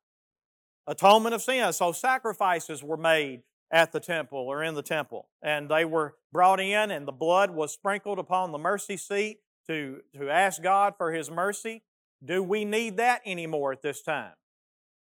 Atonement 0.87 1.35
of 1.35 1.43
sin. 1.43 1.73
So 1.73 1.93
sacrifices 1.93 2.83
were 2.83 2.97
made 2.97 3.43
at 3.71 3.93
the 3.93 4.01
temple 4.01 4.39
or 4.39 4.63
in 4.63 4.75
the 4.75 4.83
temple. 4.83 5.29
And 5.43 5.69
they 5.69 5.85
were 5.85 6.15
brought 6.33 6.61
in 6.61 6.91
and 6.91 7.07
the 7.07 7.13
blood 7.13 7.51
was 7.51 7.73
sprinkled 7.73 8.19
upon 8.19 8.53
the 8.53 8.59
mercy 8.59 8.97
seat 8.97 9.39
to, 9.69 10.01
to 10.17 10.31
ask 10.31 10.63
God 10.63 10.95
for 10.97 11.13
His 11.13 11.31
mercy. 11.31 11.83
Do 12.25 12.43
we 12.43 12.65
need 12.65 12.97
that 12.97 13.21
anymore 13.27 13.73
at 13.73 13.83
this 13.83 14.03
time? 14.03 14.33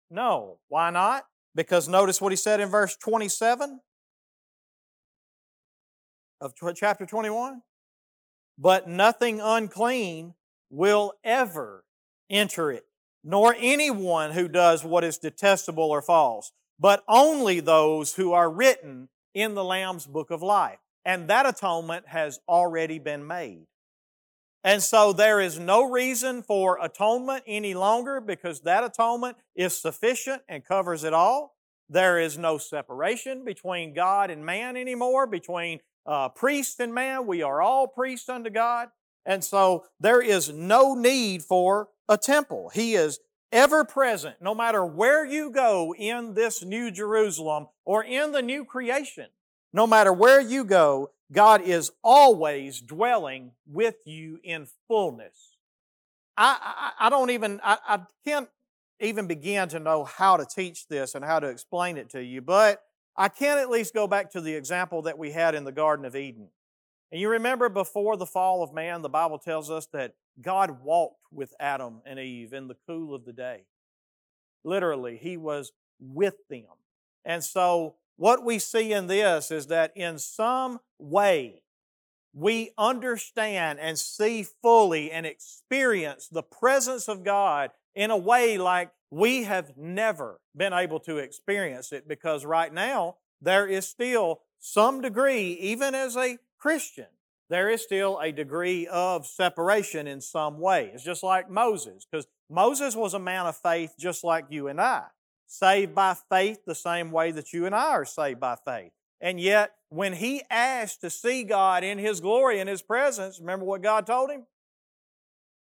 No. 0.10 0.58
Why 0.68 0.90
not? 0.90 1.26
Because 1.56 1.88
notice 1.88 2.20
what 2.20 2.34
he 2.34 2.36
said 2.36 2.60
in 2.60 2.70
verse 2.70 2.98
27 2.98 3.80
of 6.42 6.54
chapter 6.76 7.06
21. 7.06 7.62
But 8.58 8.88
nothing 8.88 9.40
unclean 9.42 10.34
will 10.70 11.14
ever 11.24 11.84
enter 12.30 12.72
it, 12.72 12.86
nor 13.24 13.56
anyone 13.58 14.32
who 14.32 14.48
does 14.48 14.84
what 14.84 15.04
is 15.04 15.18
detestable 15.18 15.92
or 15.92 16.02
false, 16.02 16.52
but 16.80 17.04
only 17.08 17.60
those 17.60 18.16
who 18.16 18.34
are 18.34 18.50
written 18.50 19.10
in 19.34 19.56
the 19.56 19.64
Lamb's 19.64 20.06
book 20.06 20.32
of 20.32 20.42
life. 20.42 20.80
And 21.04 21.28
that 21.30 21.46
atonement 21.46 22.08
has 22.08 22.40
already 22.48 23.00
been 23.00 23.28
made. 23.28 23.68
And 24.66 24.82
so 24.82 25.14
there 25.14 25.40
is 25.40 25.60
no 25.60 25.88
reason 25.88 26.42
for 26.42 26.80
atonement 26.84 27.44
any 27.46 27.76
longer 27.76 28.20
because 28.20 28.62
that 28.62 28.84
atonement 28.84 29.38
is 29.56 29.80
sufficient 29.80 30.42
and 30.50 30.66
covers 30.66 31.04
it 31.04 31.14
all. 31.14 31.56
There 31.88 32.20
is 32.20 32.36
no 32.40 32.58
separation 32.58 33.46
between 33.46 33.94
God 33.94 34.32
and 34.32 34.44
man 34.44 34.76
anymore, 34.76 35.28
between 35.28 35.82
uh, 36.08 36.30
priest 36.30 36.80
and 36.80 36.96
man. 36.96 37.28
We 37.28 37.44
are 37.44 37.62
all 37.62 37.88
priests 37.88 38.28
unto 38.28 38.50
God. 38.50 38.88
And 39.24 39.44
so 39.44 39.86
there 40.00 40.20
is 40.20 40.52
no 40.52 40.96
need 40.96 41.44
for 41.44 41.90
a 42.10 42.18
temple. 42.18 42.72
He 42.74 42.96
is 42.96 43.20
ever 43.52 43.86
present, 43.86 44.38
no 44.42 44.56
matter 44.56 44.84
where 44.84 45.24
you 45.24 45.52
go 45.52 45.94
in 45.96 46.34
this 46.34 46.66
new 46.66 46.90
Jerusalem 46.90 47.68
or 47.86 48.04
in 48.04 48.32
the 48.32 48.42
new 48.42 48.66
creation. 48.66 49.28
No 49.72 49.86
matter 49.86 50.12
where 50.12 50.42
you 50.42 50.64
go, 50.64 51.12
God 51.32 51.62
is 51.62 51.92
always 52.04 52.82
dwelling 52.82 53.52
with 53.66 53.96
you 54.06 54.40
in 54.44 54.68
fullness. 54.88 55.58
I, 56.38 56.92
I, 57.00 57.08
I 57.08 57.10
don't 57.10 57.32
even, 57.32 57.60
I, 57.64 57.78
I 57.88 58.00
can't 58.26 58.50
even 59.00 59.28
begin 59.28 59.68
to 59.70 59.80
know 59.80 60.04
how 60.04 60.38
to 60.38 60.46
teach 60.46 60.88
this 60.88 61.16
and 61.16 61.26
how 61.26 61.40
to 61.40 61.48
explain 61.48 61.98
it 61.98 62.10
to 62.12 62.24
you, 62.24 62.42
but 62.42 62.82
I 63.18 63.30
can 63.30 63.58
at 63.58 63.70
least 63.70 63.94
go 63.94 64.08
back 64.08 64.32
to 64.32 64.42
the 64.42 64.54
example 64.54 65.04
that 65.04 65.18
we 65.18 65.32
had 65.32 65.56
in 65.56 65.64
the 65.64 65.72
Garden 65.72 66.06
of 66.06 66.16
Eden. 66.16 66.50
And 67.12 67.22
you 67.22 67.30
remember 67.30 67.70
before 67.70 68.18
the 68.18 68.26
fall 68.26 68.62
of 68.62 68.74
man, 68.74 69.02
the 69.02 69.10
Bible 69.10 69.40
tells 69.40 69.72
us 69.72 69.88
that 69.94 70.16
God 70.42 70.84
walked 70.84 71.22
with 71.32 71.54
Adam 71.60 72.02
and 72.06 72.20
Eve 72.20 72.52
in 72.54 72.68
the 72.68 72.76
cool 72.88 73.16
of 73.16 73.26
the 73.26 73.34
day. 73.34 73.64
Literally, 74.64 75.18
He 75.18 75.38
was 75.38 75.72
with 76.00 76.36
them. 76.50 76.66
And 77.24 77.44
so 77.44 77.96
what 78.18 78.44
we 78.44 78.60
see 78.60 78.94
in 78.94 79.08
this 79.08 79.52
is 79.52 79.68
that 79.68 79.92
in 79.96 80.18
some 80.18 80.80
way, 80.98 81.62
we 82.34 82.72
understand 82.78 83.80
and 83.80 83.98
see 83.98 84.44
fully 84.44 85.12
and 85.12 85.26
experience 85.26 86.28
the 86.28 86.44
presence 86.44 87.08
of 87.08 87.24
God 87.24 87.72
in 87.94 88.12
a 88.12 88.18
way 88.18 88.58
like 88.58 88.92
we 89.10 89.44
have 89.44 89.78
never 89.78 90.42
been 90.56 90.74
able 90.74 91.00
to 91.02 91.18
experience 91.18 91.94
it 91.94 92.08
because 92.08 92.46
right 92.46 92.74
now 92.74 93.16
there 93.42 93.68
is 93.68 93.88
still 93.88 94.42
some 94.60 95.02
degree, 95.02 95.54
even 95.54 95.96
as 95.96 96.18
a 96.18 96.38
Christian, 96.58 97.08
there 97.50 97.70
is 97.70 97.84
still 97.84 98.20
a 98.20 98.32
degree 98.32 98.88
of 98.88 99.26
separation 99.26 100.08
in 100.08 100.20
some 100.20 100.60
way. 100.60 100.92
It's 100.94 101.04
just 101.04 101.24
like 101.24 101.50
Moses, 101.50 102.06
because 102.10 102.28
Moses 102.50 102.96
was 102.96 103.14
a 103.14 103.20
man 103.20 103.46
of 103.46 103.56
faith 103.56 103.94
just 104.00 104.24
like 104.24 104.46
you 104.50 104.68
and 104.68 104.82
I 104.82 105.04
saved 105.60 105.96
by 105.96 106.16
faith 106.30 106.60
the 106.66 106.76
same 106.76 107.12
way 107.12 107.32
that 107.32 107.54
you 107.54 107.66
and 107.66 107.76
I 107.76 107.92
are 107.92 108.06
saved 108.06 108.40
by 108.40 108.56
faith. 108.56 108.92
And 109.22 109.40
yet, 109.40 109.74
when 109.90 110.14
he 110.14 110.44
asked 110.50 111.02
to 111.02 111.10
see 111.10 111.44
God 111.44 111.84
in 111.84 111.98
His 111.98 112.20
glory 112.20 112.60
and 112.60 112.70
His 112.70 112.82
presence, 112.82 113.40
remember 113.40 113.66
what 113.66 113.82
God 113.82 114.06
told 114.06 114.30
him? 114.30 114.46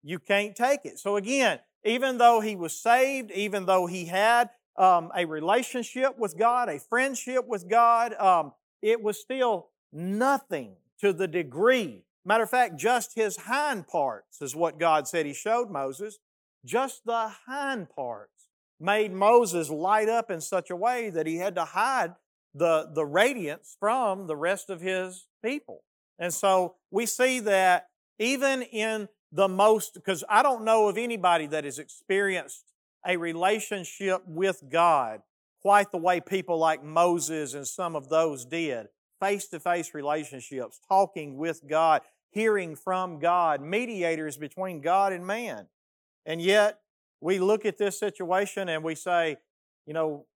You 0.03 0.19
can't 0.19 0.55
take 0.55 0.81
it. 0.85 0.99
So 0.99 1.17
again, 1.17 1.61
even 1.85 2.19
though 2.19 2.41
he 2.41 2.57
was 2.57 2.77
saved, 2.77 3.31
even 3.31 3.67
though 3.67 3.87
he 3.87 4.07
had 4.07 4.51
um, 4.77 5.11
a 5.17 5.25
relationship 5.25 6.19
with 6.19 6.37
God, 6.37 6.69
a 6.69 6.79
friendship 6.79 7.47
with 7.47 7.69
God, 7.69 8.15
um, 8.15 8.53
it 8.83 9.03
was 9.03 9.21
still 9.21 9.69
nothing 9.93 10.77
to 11.01 11.13
the 11.13 11.29
degree. 11.29 12.05
Matter 12.25 12.45
of 12.45 12.51
fact, 12.51 12.77
just 12.77 13.15
his 13.15 13.37
hind 13.37 13.87
parts 13.87 14.43
is 14.43 14.57
what 14.57 14.79
God 14.79 15.07
said 15.07 15.27
He 15.27 15.35
showed 15.35 15.71
Moses. 15.71 16.19
Just 16.65 17.05
the 17.05 17.31
hind 17.47 17.91
parts 17.91 18.34
made 18.81 19.13
Moses 19.13 19.71
light 19.71 20.09
up 20.09 20.31
in 20.31 20.41
such 20.41 20.71
a 20.71 20.77
way 20.77 21.11
that 21.11 21.27
he 21.27 21.37
had 21.37 21.55
to 21.55 21.65
hide 21.65 22.15
the, 22.55 22.91
the 22.95 23.05
radiance 23.05 23.77
from 23.79 24.27
the 24.27 24.37
rest 24.37 24.71
of 24.71 24.81
his 24.81 25.27
people. 25.45 25.83
And 26.19 26.33
so 26.33 26.77
we 26.91 27.07
see 27.07 27.41
that 27.41 27.89
even 28.19 28.63
in 28.63 29.09
the 29.33 29.49
most, 29.49 29.95
because 29.95 30.23
I 30.29 30.43
don't 30.43 30.65
know 30.65 30.89
of 30.89 30.97
anybody 30.97 31.47
that 31.47 31.65
has 31.65 31.79
experienced 31.79 32.73
a 33.07 33.17
relationship 33.17 34.23
with 34.27 34.63
God 34.71 35.23
quite 35.61 35.91
the 35.91 35.99
way 35.99 36.21
people 36.21 36.59
like 36.59 36.85
Moses 36.85 37.55
and 37.55 37.67
some 37.67 37.97
of 37.97 38.09
those 38.09 38.45
did. 38.45 38.87
Face 39.19 39.49
to 39.49 39.59
face 39.59 39.95
relationships, 39.95 40.79
talking 40.89 41.37
with 41.37 41.63
God, 41.67 42.03
hearing 42.31 42.77
from 42.77 43.19
God, 43.19 43.63
mediators 43.63 44.37
between 44.37 44.81
God 44.81 45.13
and 45.13 45.27
man. 45.27 45.67
And 46.27 46.43
yet, 46.43 46.81
we 47.25 47.39
look 47.39 47.65
at 47.65 47.79
this 47.79 47.99
situation 47.99 48.69
and 48.69 48.85
we 48.85 48.95
say, 48.95 49.39
you 49.87 49.95
know, 49.95 50.27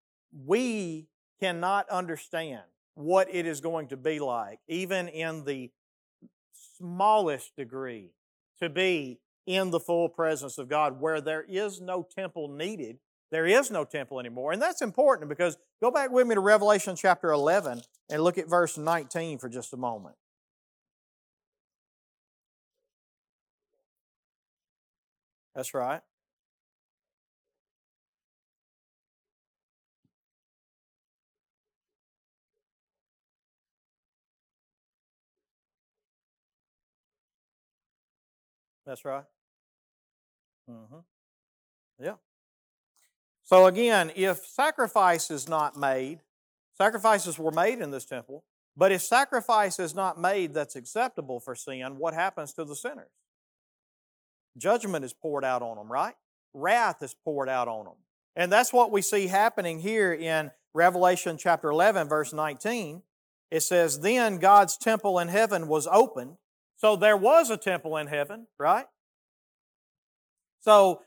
we 0.43 1.07
cannot 1.39 1.87
understand 1.87 2.63
what 2.95 3.27
it 3.31 3.45
is 3.45 3.61
going 3.61 3.87
to 3.89 3.95
be 3.95 4.19
like, 4.19 4.59
even 4.67 5.07
in 5.07 5.45
the 5.45 5.69
smallest 6.51 7.55
degree, 7.55 8.09
to 8.59 8.69
be 8.69 9.19
in 9.45 9.69
the 9.69 9.79
full 9.79 10.09
presence 10.09 10.57
of 10.57 10.67
God 10.67 10.99
where 10.99 11.21
there 11.21 11.45
is 11.47 11.79
no 11.79 12.07
temple 12.15 12.47
needed. 12.47 12.97
There 13.29 13.45
is 13.45 13.69
no 13.69 13.85
temple 13.85 14.19
anymore. 14.19 14.51
And 14.51 14.59
that's 14.59 14.81
important 14.81 15.29
because 15.29 15.57
go 15.79 15.91
back 15.91 16.09
with 16.09 16.25
me 16.25 16.33
to 16.33 16.41
Revelation 16.41 16.95
chapter 16.95 17.29
11 17.29 17.83
and 18.09 18.23
look 18.23 18.39
at 18.39 18.49
verse 18.49 18.79
19 18.79 19.37
for 19.37 19.47
just 19.47 19.73
a 19.73 19.77
moment. 19.77 20.15
That's 25.53 25.75
right. 25.75 26.01
That's 38.89 39.05
right. 39.05 39.23
Mm-hmm. 40.67 42.03
Yeah. 42.03 42.15
So 43.43 43.67
again, 43.67 44.11
if 44.15 44.39
sacrifice 44.47 45.29
is 45.29 45.47
not 45.47 45.77
made, 45.77 46.21
sacrifices 46.75 47.37
were 47.37 47.51
made 47.51 47.81
in 47.81 47.91
this 47.91 48.05
temple, 48.05 48.45
but 48.75 48.91
if 48.91 49.03
sacrifice 49.03 49.77
is 49.77 49.93
not 49.93 50.19
made 50.19 50.55
that's 50.55 50.75
acceptable 50.75 51.39
for 51.39 51.53
sin, 51.53 51.99
what 51.99 52.15
happens 52.15 52.51
to 52.53 52.65
the 52.65 52.75
sinners? 52.75 53.11
Judgment 54.57 55.05
is 55.05 55.13
poured 55.13 55.45
out 55.45 55.61
on 55.61 55.77
them, 55.77 55.91
right? 55.91 56.15
Wrath 56.55 57.03
is 57.03 57.13
poured 57.13 57.47
out 57.47 57.67
on 57.67 57.85
them. 57.85 57.97
And 58.35 58.51
that's 58.51 58.73
what 58.73 58.91
we 58.91 59.03
see 59.03 59.27
happening 59.27 59.81
here 59.81 60.11
in 60.11 60.49
Revelation 60.73 61.37
chapter 61.37 61.69
11, 61.69 62.09
verse 62.09 62.33
19. 62.33 63.03
It 63.51 63.61
says, 63.61 63.99
Then 63.99 64.39
God's 64.39 64.77
temple 64.77 65.19
in 65.19 65.27
heaven 65.27 65.67
was 65.67 65.85
opened, 65.85 66.37
so 66.79 66.95
there 66.95 67.17
was 67.17 67.49
a 67.49 67.57
temple 67.57 67.97
in 67.97 68.07
heaven, 68.07 68.47
right? 68.57 68.85
So, 70.61 71.01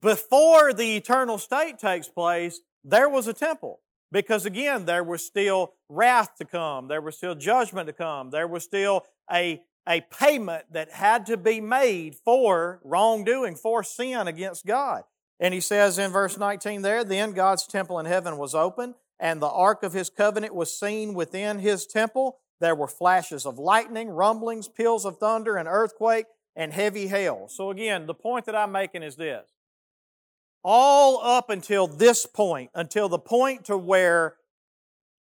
before 0.00 0.72
the 0.72 0.96
eternal 0.96 1.38
state 1.38 1.78
takes 1.78 2.08
place, 2.08 2.60
there 2.82 3.08
was 3.08 3.28
a 3.28 3.32
temple. 3.32 3.80
Because 4.10 4.44
again, 4.44 4.84
there 4.84 5.04
was 5.04 5.24
still 5.24 5.72
wrath 5.88 6.36
to 6.36 6.44
come, 6.44 6.88
there 6.88 7.00
was 7.00 7.16
still 7.16 7.34
judgment 7.34 7.86
to 7.86 7.92
come, 7.92 8.30
there 8.30 8.48
was 8.48 8.64
still 8.64 9.04
a, 9.32 9.62
a 9.88 10.02
payment 10.02 10.64
that 10.72 10.90
had 10.90 11.26
to 11.26 11.36
be 11.36 11.60
made 11.60 12.16
for 12.16 12.80
wrongdoing, 12.84 13.54
for 13.54 13.84
sin 13.84 14.26
against 14.26 14.66
God. 14.66 15.04
And 15.38 15.54
he 15.54 15.60
says 15.60 15.98
in 15.98 16.10
verse 16.10 16.36
19 16.36 16.82
there, 16.82 17.04
then 17.04 17.32
God's 17.32 17.66
temple 17.66 17.98
in 18.00 18.06
heaven 18.06 18.36
was 18.36 18.54
open, 18.54 18.96
and 19.20 19.40
the 19.40 19.48
ark 19.48 19.82
of 19.82 19.92
his 19.92 20.10
covenant 20.10 20.54
was 20.54 20.78
seen 20.78 21.14
within 21.14 21.60
his 21.60 21.86
temple. 21.86 22.38
There 22.62 22.76
were 22.76 22.86
flashes 22.86 23.44
of 23.44 23.58
lightning, 23.58 24.08
rumblings, 24.08 24.68
peals 24.68 25.04
of 25.04 25.18
thunder, 25.18 25.56
and 25.56 25.68
earthquake, 25.68 26.26
and 26.54 26.72
heavy 26.72 27.08
hail. 27.08 27.48
So 27.48 27.70
again, 27.72 28.06
the 28.06 28.14
point 28.14 28.46
that 28.46 28.54
I'm 28.54 28.70
making 28.70 29.02
is 29.02 29.16
this 29.16 29.50
all 30.62 31.20
up 31.24 31.50
until 31.50 31.88
this 31.88 32.24
point, 32.24 32.70
until 32.72 33.08
the 33.08 33.18
point 33.18 33.64
to 33.64 33.76
where 33.76 34.36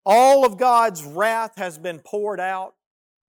all 0.05 0.46
of 0.46 0.58
God's 0.58 1.01
wrath 1.01 1.53
has 1.55 1.77
been 1.77 2.00
poured 2.00 2.41
out, 2.41 2.74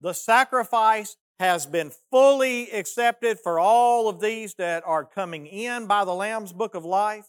the 0.00 0.12
sacrifice 0.12 1.16
has 1.38 1.64
been 1.64 1.92
fully 2.10 2.68
accepted 2.72 3.38
for 3.38 3.60
all 3.60 4.08
of 4.08 4.20
these 4.20 4.54
that 4.54 4.82
are 4.84 5.04
coming 5.04 5.46
in 5.46 5.86
by 5.86 6.04
the 6.04 6.14
Lamb's 6.14 6.52
Book 6.52 6.74
of 6.74 6.84
Life. 6.84 7.28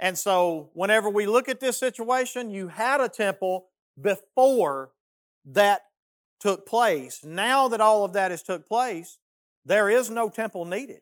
And 0.00 0.18
so, 0.18 0.70
whenever 0.74 1.08
we 1.08 1.26
look 1.26 1.48
at 1.48 1.60
this 1.60 1.76
situation, 1.76 2.50
you 2.50 2.66
had 2.66 3.00
a 3.00 3.08
temple 3.08 3.66
before 4.00 4.90
that 5.44 5.82
took 6.40 6.66
place. 6.66 7.20
Now 7.24 7.68
that 7.68 7.80
all 7.80 8.04
of 8.04 8.12
that 8.14 8.30
has 8.30 8.42
took 8.42 8.66
place, 8.66 9.18
there 9.64 9.88
is 9.90 10.10
no 10.10 10.28
temple 10.28 10.64
needed. 10.64 11.00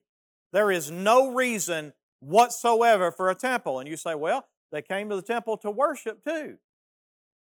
There 0.52 0.70
is 0.70 0.90
no 0.90 1.32
reason 1.32 1.92
whatsoever 2.20 3.12
for 3.12 3.30
a 3.30 3.34
temple. 3.34 3.78
And 3.78 3.88
you 3.88 3.96
say, 3.96 4.14
well, 4.14 4.46
they 4.72 4.82
came 4.82 5.08
to 5.08 5.16
the 5.16 5.22
temple 5.22 5.56
to 5.58 5.70
worship 5.70 6.24
too. 6.24 6.58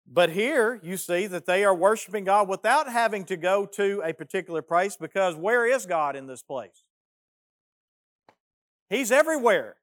But 0.07 0.31
here 0.31 0.79
you 0.83 0.97
see 0.97 1.27
that 1.27 1.47
they 1.47 1.65
are 1.65 1.75
worshiping 1.75 2.25
God 2.25 2.49
without 2.49 2.91
having 2.91 3.25
to 3.25 3.37
go 3.37 3.67
to 3.67 4.03
a 4.05 4.13
particular 4.13 4.63
place 4.63 4.97
because 4.97 5.35
where 5.35 5.67
is 5.67 5.85
God 5.87 6.15
in 6.15 6.27
this 6.27 6.43
place? 6.43 6.85
He's 8.89 9.11
everywhere. 9.11 9.77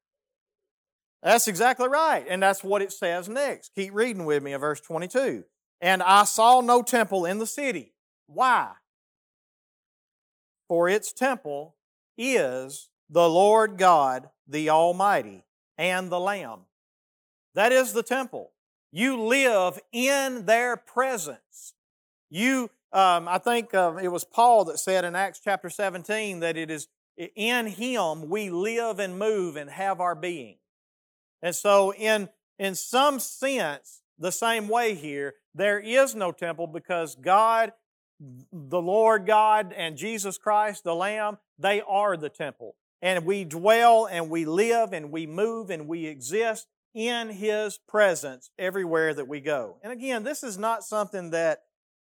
That's 1.21 1.47
exactly 1.47 1.89
right. 1.89 2.25
And 2.27 2.41
that's 2.41 2.63
what 2.63 2.81
it 2.81 2.91
says 2.91 3.27
next. 3.27 3.71
Keep 3.75 3.93
reading 3.93 4.25
with 4.25 4.43
me 4.43 4.53
in 4.53 4.59
verse 4.59 4.79
22. 4.79 5.43
And 5.83 6.01
I 6.01 6.23
saw 6.23 6.61
no 6.61 6.81
temple 6.81 7.25
in 7.25 7.37
the 7.37 7.45
city. 7.45 7.93
Why? 8.25 8.71
For 10.67 10.89
its 10.89 11.13
temple 11.13 11.75
is 12.17 12.89
the 13.07 13.29
Lord 13.29 13.77
God 13.77 14.29
the 14.47 14.69
Almighty, 14.69 15.45
and 15.77 16.11
the 16.11 16.19
Lamb. 16.19 16.61
That 17.55 17.71
is 17.71 17.93
the 17.93 18.03
temple. 18.03 18.51
You 18.91 19.21
live 19.21 19.79
in 19.91 20.45
their 20.45 20.77
presence. 20.77 21.73
You, 22.29 22.69
um, 22.91 23.27
I 23.27 23.37
think 23.37 23.73
uh, 23.73 23.95
it 24.01 24.09
was 24.09 24.23
Paul 24.23 24.65
that 24.65 24.79
said 24.79 25.05
in 25.05 25.15
Acts 25.15 25.41
chapter 25.43 25.69
17 25.69 26.39
that 26.41 26.57
it 26.57 26.69
is 26.69 26.87
in 27.35 27.67
Him 27.67 28.29
we 28.29 28.49
live 28.49 28.99
and 28.99 29.17
move 29.17 29.55
and 29.55 29.69
have 29.69 29.99
our 29.99 30.15
being. 30.15 30.57
And 31.41 31.55
so, 31.55 31.93
in, 31.93 32.29
in 32.57 32.75
some 32.75 33.19
sense, 33.19 34.01
the 34.19 34.31
same 34.31 34.67
way 34.67 34.95
here, 34.95 35.35
there 35.55 35.79
is 35.79 36.15
no 36.15 36.31
temple 36.31 36.67
because 36.67 37.15
God, 37.15 37.73
the 38.19 38.81
Lord 38.81 39.25
God, 39.25 39.73
and 39.75 39.97
Jesus 39.97 40.37
Christ, 40.37 40.83
the 40.83 40.95
Lamb, 40.95 41.37
they 41.57 41.81
are 41.81 42.17
the 42.17 42.29
temple 42.29 42.75
and 43.03 43.25
we 43.25 43.43
dwell 43.43 44.07
and 44.09 44.29
we 44.29 44.45
live 44.45 44.93
and 44.93 45.11
we 45.11 45.27
move 45.27 45.69
and 45.69 45.89
we 45.89 46.05
exist 46.05 46.67
in 46.95 47.29
His 47.29 47.77
presence 47.77 48.49
everywhere 48.57 49.13
that 49.13 49.27
we 49.27 49.41
go. 49.41 49.75
And 49.83 49.91
again, 49.91 50.23
this 50.23 50.41
is 50.41 50.57
not 50.57 50.85
something 50.85 51.31
that 51.31 51.63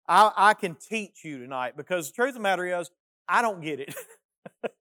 I, 0.09 0.31
I 0.35 0.53
can 0.55 0.75
teach 0.75 1.23
you 1.23 1.39
tonight 1.39 1.77
because 1.77 2.07
the 2.07 2.13
truth 2.13 2.29
of 2.29 2.33
the 2.35 2.41
matter 2.41 2.79
is, 2.79 2.91
I 3.29 3.41
don't 3.41 3.61
get 3.61 3.79
it. 3.79 3.95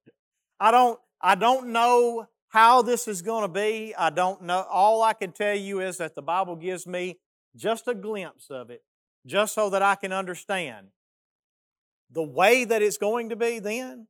I 0.60 0.72
don't, 0.72 0.98
I 1.22 1.36
don't 1.36 1.68
know 1.68 2.26
how 2.48 2.82
this 2.82 3.06
is 3.06 3.22
going 3.22 3.42
to 3.42 3.48
be. 3.48 3.94
I 3.96 4.10
don't 4.10 4.42
know. 4.42 4.66
All 4.68 5.02
I 5.02 5.12
can 5.12 5.30
tell 5.30 5.54
you 5.54 5.80
is 5.80 5.98
that 5.98 6.16
the 6.16 6.22
Bible 6.22 6.56
gives 6.56 6.84
me 6.84 7.20
just 7.56 7.88
a 7.88 7.94
glimpse 7.94 8.50
of 8.50 8.70
it, 8.70 8.82
just 9.26 9.54
so 9.54 9.70
that 9.70 9.82
I 9.82 9.94
can 9.94 10.12
understand. 10.12 10.88
The 12.10 12.22
way 12.22 12.64
that 12.64 12.82
it's 12.82 12.98
going 12.98 13.28
to 13.30 13.36
be 13.36 13.58
then 13.58 14.06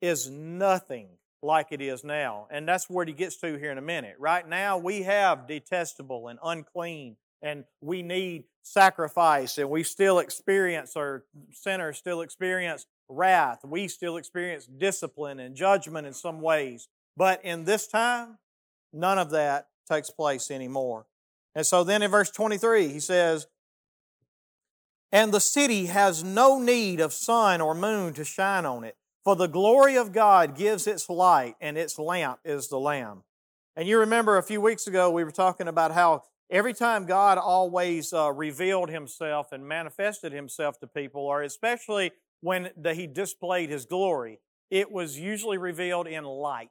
is 0.00 0.30
nothing 0.30 1.08
like 1.42 1.68
it 1.70 1.80
is 1.80 2.04
now. 2.04 2.46
And 2.50 2.68
that's 2.68 2.88
where 2.88 3.04
he 3.04 3.12
gets 3.12 3.36
to 3.38 3.58
here 3.58 3.72
in 3.72 3.78
a 3.78 3.82
minute. 3.82 4.16
Right 4.18 4.46
now, 4.48 4.78
we 4.78 5.02
have 5.02 5.48
detestable 5.48 6.28
and 6.28 6.38
unclean, 6.44 7.16
and 7.42 7.64
we 7.80 8.02
need 8.02 8.44
sacrifice, 8.62 9.58
and 9.58 9.70
we 9.70 9.82
still 9.82 10.18
experience, 10.18 10.92
or 10.94 11.24
sinners 11.50 11.98
still 11.98 12.20
experience 12.20 12.86
wrath. 13.08 13.60
We 13.64 13.88
still 13.88 14.16
experience 14.16 14.66
discipline 14.66 15.40
and 15.40 15.56
judgment 15.56 16.06
in 16.06 16.12
some 16.12 16.40
ways. 16.40 16.88
But 17.16 17.44
in 17.44 17.64
this 17.64 17.88
time, 17.88 18.38
none 18.92 19.18
of 19.18 19.30
that 19.30 19.68
takes 19.90 20.10
place 20.10 20.50
anymore. 20.50 21.06
And 21.54 21.66
so 21.66 21.84
then 21.84 22.02
in 22.02 22.10
verse 22.10 22.30
23, 22.30 22.88
he 22.88 23.00
says, 23.00 23.46
And 25.10 25.32
the 25.32 25.40
city 25.40 25.86
has 25.86 26.22
no 26.22 26.58
need 26.58 27.00
of 27.00 27.12
sun 27.12 27.60
or 27.60 27.74
moon 27.74 28.12
to 28.14 28.24
shine 28.24 28.64
on 28.64 28.84
it 28.84 28.96
for 29.24 29.36
the 29.36 29.48
glory 29.48 29.96
of 29.96 30.12
God 30.12 30.56
gives 30.56 30.86
its 30.86 31.08
light, 31.08 31.54
and 31.60 31.76
its 31.76 31.98
lamp 31.98 32.40
is 32.44 32.68
the 32.68 32.78
Lamb. 32.78 33.22
And 33.76 33.86
you 33.86 33.98
remember 33.98 34.38
a 34.38 34.42
few 34.42 34.60
weeks 34.60 34.86
ago 34.86 35.10
we 35.10 35.24
were 35.24 35.30
talking 35.30 35.68
about 35.68 35.92
how 35.92 36.22
every 36.50 36.72
time 36.72 37.04
God 37.04 37.38
always 37.38 38.12
uh, 38.12 38.32
revealed 38.32 38.88
Himself 38.88 39.52
and 39.52 39.66
manifested 39.66 40.32
Himself 40.32 40.80
to 40.80 40.86
people, 40.86 41.22
or 41.22 41.42
especially 41.42 42.12
when 42.40 42.70
the, 42.76 42.94
He 42.94 43.06
displayed 43.06 43.68
His 43.68 43.84
glory, 43.84 44.40
it 44.70 44.90
was 44.90 45.18
usually 45.18 45.58
revealed 45.58 46.06
in 46.06 46.24
light. 46.24 46.70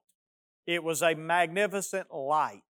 It 0.66 0.84
was 0.84 1.02
a 1.02 1.16
magnificent 1.16 2.14
light. 2.14 2.64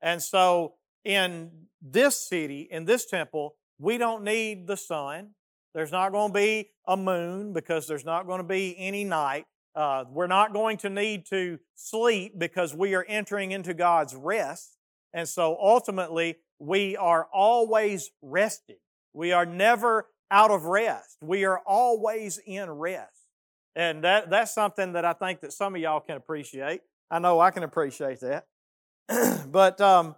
And 0.00 0.22
so 0.22 0.74
in 1.04 1.50
this 1.80 2.28
city, 2.28 2.68
in 2.70 2.84
this 2.84 3.06
temple, 3.06 3.56
we 3.78 3.98
don't 3.98 4.22
need 4.22 4.66
the 4.66 4.76
sun. 4.76 5.30
There's 5.74 5.92
not 5.92 6.12
going 6.12 6.32
to 6.32 6.38
be 6.38 6.70
a 6.86 6.96
moon 6.96 7.52
because 7.52 7.86
there's 7.86 8.04
not 8.04 8.26
going 8.26 8.38
to 8.38 8.46
be 8.46 8.76
any 8.78 9.04
night. 9.04 9.46
Uh, 9.74 10.04
we're 10.10 10.26
not 10.26 10.52
going 10.52 10.76
to 10.78 10.90
need 10.90 11.26
to 11.26 11.58
sleep 11.74 12.38
because 12.38 12.74
we 12.74 12.94
are 12.94 13.04
entering 13.08 13.52
into 13.52 13.72
God's 13.72 14.14
rest. 14.14 14.76
And 15.14 15.28
so 15.28 15.56
ultimately, 15.60 16.36
we 16.58 16.96
are 16.96 17.26
always 17.32 18.10
rested. 18.20 18.76
We 19.14 19.32
are 19.32 19.46
never 19.46 20.06
out 20.30 20.50
of 20.50 20.64
rest. 20.64 21.18
We 21.22 21.44
are 21.44 21.60
always 21.66 22.38
in 22.38 22.70
rest. 22.70 23.10
And 23.74 24.04
that, 24.04 24.30
that's 24.30 24.54
something 24.54 24.92
that 24.92 25.04
I 25.04 25.14
think 25.14 25.40
that 25.40 25.52
some 25.52 25.74
of 25.74 25.80
y'all 25.80 26.00
can 26.00 26.16
appreciate. 26.16 26.82
I 27.10 27.18
know 27.18 27.40
I 27.40 27.50
can 27.50 27.62
appreciate 27.62 28.20
that. 28.20 28.46
but 29.50 29.80
um, 29.80 30.16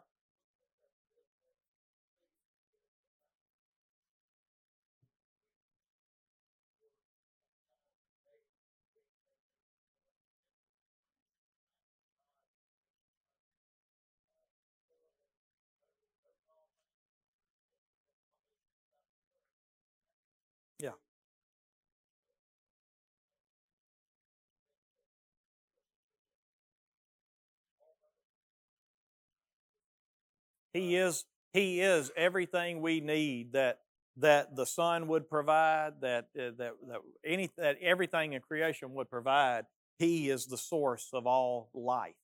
He 30.74 30.96
is 30.96 31.24
He 31.54 31.80
is 31.80 32.10
everything 32.16 32.82
we 32.82 33.00
need 33.00 33.54
that 33.54 33.78
that 34.18 34.54
the 34.54 34.66
sun 34.66 35.08
would 35.08 35.28
provide, 35.28 35.94
that 36.02 36.28
uh, 36.38 36.50
that 36.58 36.72
that 36.88 37.00
any 37.24 37.50
that 37.56 37.78
everything 37.80 38.34
in 38.34 38.42
creation 38.42 38.92
would 38.94 39.08
provide. 39.08 39.64
He 39.98 40.28
is 40.28 40.46
the 40.46 40.58
source 40.58 41.10
of 41.12 41.26
all 41.26 41.70
life. 41.72 42.16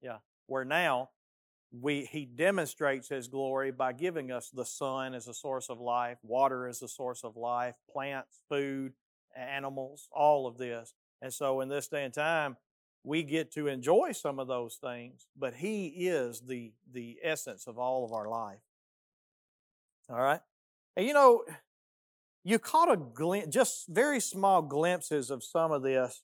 Yeah. 0.00 0.18
Where 0.46 0.64
now 0.64 1.10
we 1.70 2.04
he 2.04 2.24
demonstrates 2.24 3.08
his 3.08 3.28
glory 3.28 3.72
by 3.72 3.92
giving 3.92 4.30
us 4.30 4.48
the 4.50 4.64
sun 4.64 5.14
as 5.14 5.28
a 5.28 5.34
source 5.34 5.68
of 5.68 5.80
life, 5.80 6.18
water 6.22 6.66
as 6.66 6.80
a 6.80 6.88
source 6.88 7.24
of 7.24 7.36
life, 7.36 7.74
plants, 7.92 8.40
food, 8.48 8.92
animals, 9.36 10.08
all 10.12 10.46
of 10.46 10.56
this. 10.56 10.94
And 11.20 11.32
so 11.32 11.60
in 11.60 11.68
this 11.68 11.88
day 11.88 12.04
and 12.04 12.14
time, 12.14 12.56
we 13.08 13.22
get 13.22 13.50
to 13.52 13.66
enjoy 13.66 14.12
some 14.12 14.38
of 14.38 14.48
those 14.48 14.76
things, 14.76 15.26
but 15.36 15.54
he 15.54 15.86
is 15.86 16.42
the 16.46 16.72
the 16.92 17.18
essence 17.22 17.66
of 17.66 17.78
all 17.78 18.04
of 18.04 18.12
our 18.12 18.28
life. 18.28 18.60
All 20.10 20.20
right? 20.20 20.40
And 20.96 21.06
you 21.06 21.14
know, 21.14 21.44
you 22.44 22.58
caught 22.58 22.90
a 22.90 22.96
glimpse, 22.96 23.48
just 23.48 23.88
very 23.88 24.20
small 24.20 24.62
glimpses 24.62 25.30
of 25.30 25.42
some 25.42 25.72
of 25.72 25.82
this 25.82 26.22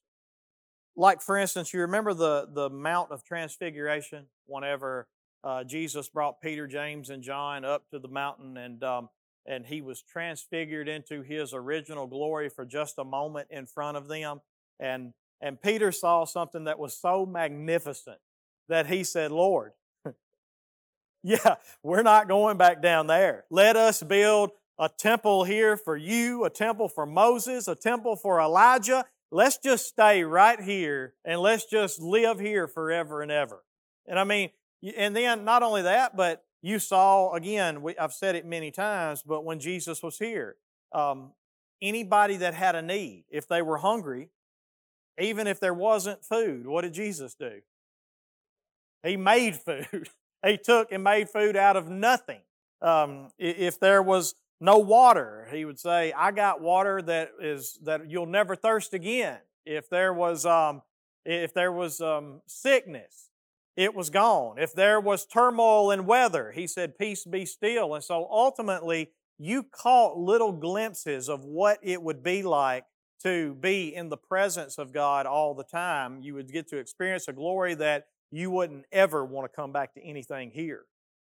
like 0.97 1.21
for 1.21 1.37
instance, 1.37 1.73
you 1.73 1.81
remember 1.81 2.15
the, 2.15 2.49
the 2.53 2.71
Mount 2.71 3.11
of 3.11 3.25
Transfiguration 3.25 4.27
whenever 4.47 5.09
uh, 5.43 5.65
Jesus 5.65 6.09
brought 6.09 6.41
Peter, 6.41 6.67
James, 6.67 7.11
and 7.11 7.23
John 7.23 7.65
up 7.65 7.89
to 7.91 7.99
the 7.99 8.09
mountain 8.09 8.57
and 8.57 8.83
um, 8.85 9.09
and 9.47 9.67
he 9.67 9.83
was 9.83 10.01
transfigured 10.01 10.89
into 10.89 11.21
his 11.23 11.53
original 11.53 12.07
glory 12.07 12.49
for 12.49 12.65
just 12.65 12.99
a 12.99 13.05
moment 13.05 13.49
in 13.51 13.67
front 13.67 13.97
of 13.99 14.09
them. 14.09 14.41
And 14.81 15.13
and 15.41 15.61
Peter 15.61 15.93
saw 15.93 16.25
something 16.25 16.65
that 16.65 16.79
was 16.79 16.97
so 16.97 17.27
magnificent 17.27 18.19
that 18.69 18.87
he 18.87 19.05
said, 19.05 19.31
Lord, 19.31 19.73
yeah, 21.23 21.57
we're 21.83 22.03
not 22.03 22.29
going 22.29 22.57
back 22.57 22.81
down 22.81 23.07
there. 23.07 23.45
Let 23.51 23.77
us 23.77 24.03
build 24.03 24.51
a 24.79 24.89
temple 24.89 25.45
here 25.45 25.77
for 25.77 25.97
you, 25.97 26.45
a 26.45 26.51
temple 26.51 26.89
for 26.89 27.07
Moses, 27.07 27.69
a 27.69 27.75
temple 27.75 28.17
for 28.17 28.41
Elijah. 28.41 29.05
Let's 29.31 29.59
just 29.59 29.87
stay 29.87 30.23
right 30.25 30.61
here 30.61 31.15
and 31.25 31.41
let's 31.41 31.67
just 31.67 32.01
live 32.01 32.41
here 32.41 32.67
forever 32.69 33.23
and 33.23 33.31
ever. 33.31 33.63
And 34.07 34.19
I 34.19 34.25
mean, 34.25 34.51
and 34.97 35.17
then 35.17 35.45
not 35.45 35.63
only 35.63 35.83
that, 35.83 36.17
but 36.17 36.45
you 36.63 36.79
saw, 36.79 37.33
again, 37.35 37.83
we, 37.83 37.97
I've 37.97 38.13
said 38.13 38.37
it 38.37 38.47
many 38.47 38.71
times, 38.71 39.23
but 39.23 39.45
when 39.45 39.61
Jesus 39.61 40.03
was 40.03 40.19
here, 40.19 40.57
um, 40.93 41.33
anybody 41.83 42.37
that 42.39 42.55
had 42.55 42.75
a 42.75 42.83
need, 42.83 43.25
if 43.31 43.49
they 43.49 43.63
were 43.63 43.79
hungry, 43.79 44.31
even 45.19 45.47
if 45.47 45.61
there 45.61 45.75
wasn't 45.75 46.25
food, 46.25 46.67
what 46.67 46.83
did 46.83 46.95
Jesus 46.95 47.35
do? 47.35 47.61
He 49.03 49.17
made 49.17 49.57
food. 49.57 50.09
he 50.47 50.57
took 50.57 50.91
and 50.93 51.05
made 51.05 51.29
food 51.29 51.57
out 51.57 51.77
of 51.77 51.89
nothing. 51.89 52.41
Um, 52.83 53.29
if 53.39 53.81
there 53.81 54.03
was 54.03 54.35
no 54.61 54.79
water. 54.79 55.49
He 55.53 55.65
would 55.65 55.79
say, 55.79 56.13
I 56.13 56.31
got 56.31 56.61
water 56.61 57.03
that 57.03 57.33
is, 57.41 57.79
that 57.83 58.11
you'll 58.11 58.27
never 58.27 58.57
thirst 58.57 58.95
again. 58.95 59.39
If 59.67 59.89
there 59.91 60.13
was, 60.13 60.47
um, 60.47 60.83
if 61.25 61.55
there 61.55 61.73
was, 61.73 62.01
um, 62.01 62.41
sickness, 62.47 63.31
it 63.77 63.95
was 63.95 64.11
gone. 64.11 64.57
If 64.59 64.73
there 64.73 65.01
was 65.01 65.27
turmoil 65.27 65.91
in 65.91 66.07
weather, 66.07 66.53
he 66.53 66.67
said, 66.67 66.97
peace 66.99 67.25
be 67.25 67.45
still. 67.45 67.95
And 67.95 68.05
so 68.05 68.27
ultimately, 68.31 69.11
you 69.39 69.65
caught 69.65 70.17
little 70.17 70.53
glimpses 70.53 71.29
of 71.29 71.45
what 71.45 71.79
it 71.83 72.01
would 72.03 72.23
be 72.23 72.43
like 72.43 72.85
to 73.25 73.55
be 73.55 73.95
in 73.95 74.09
the 74.09 74.17
presence 74.17 74.79
of 74.79 74.93
God 74.93 75.27
all 75.27 75.55
the 75.55 75.65
time. 75.65 76.21
You 76.23 76.35
would 76.35 76.53
get 76.53 76.69
to 76.69 76.79
experience 76.79 77.27
a 77.29 77.33
glory 77.33 77.75
that 77.75 78.07
you 78.31 78.51
wouldn't 78.51 78.85
ever 78.93 79.25
want 79.25 79.51
to 79.51 79.55
come 79.55 79.73
back 79.73 79.95
to 79.95 80.03
anything 80.03 80.51
here 80.53 80.85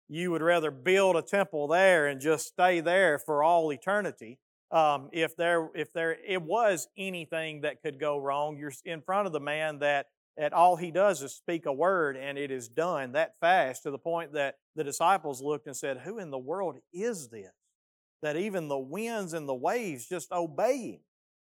you 0.09 0.31
would 0.31 0.43
rather 0.43 0.71
build 0.71 1.17
a 1.17 1.23
temple 1.23 1.69
there 1.69 2.07
and 2.07 2.21
just 2.21 2.47
stay 2.47 2.81
there 2.81 3.19
for 3.19 3.43
all 3.43 3.73
eternity. 3.73 4.39
Um, 4.71 5.11
if 5.13 5.37
there, 5.37 5.69
if 5.75 5.93
there, 5.93 6.17
it 6.27 6.43
was 6.43 6.89
anything 6.97 7.63
that 7.63 7.83
could 7.83 8.01
go 8.01 8.19
wrong, 8.19 8.57
you're 8.57 8.73
in 8.85 9.03
front 9.03 9.27
of 9.27 9.33
the 9.33 9.41
man 9.41 9.79
that 9.81 10.07
at 10.39 10.53
all 10.53 10.77
he 10.77 10.91
does 10.91 11.23
is 11.23 11.35
speak 11.35 11.67
a 11.67 11.73
word 11.73 12.17
and 12.17 12.39
it 12.39 12.51
is 12.51 12.69
done 12.69 13.13
that 13.13 13.33
fast 13.41 13.83
to 13.83 13.91
the 13.91 13.99
point 13.99 14.33
that 14.33 14.57
the 14.77 14.85
disciples 14.85 15.43
looked 15.43 15.67
and 15.67 15.77
said, 15.77 15.99
"Who 15.99 16.19
in 16.19 16.31
the 16.31 16.39
world 16.39 16.77
is 16.93 17.29
this? 17.29 17.53
That 18.23 18.37
even 18.37 18.69
the 18.69 18.79
winds 18.79 19.33
and 19.33 19.49
the 19.49 19.55
waves 19.55 20.07
just 20.07 20.31
obey 20.33 20.93
him." 20.93 21.01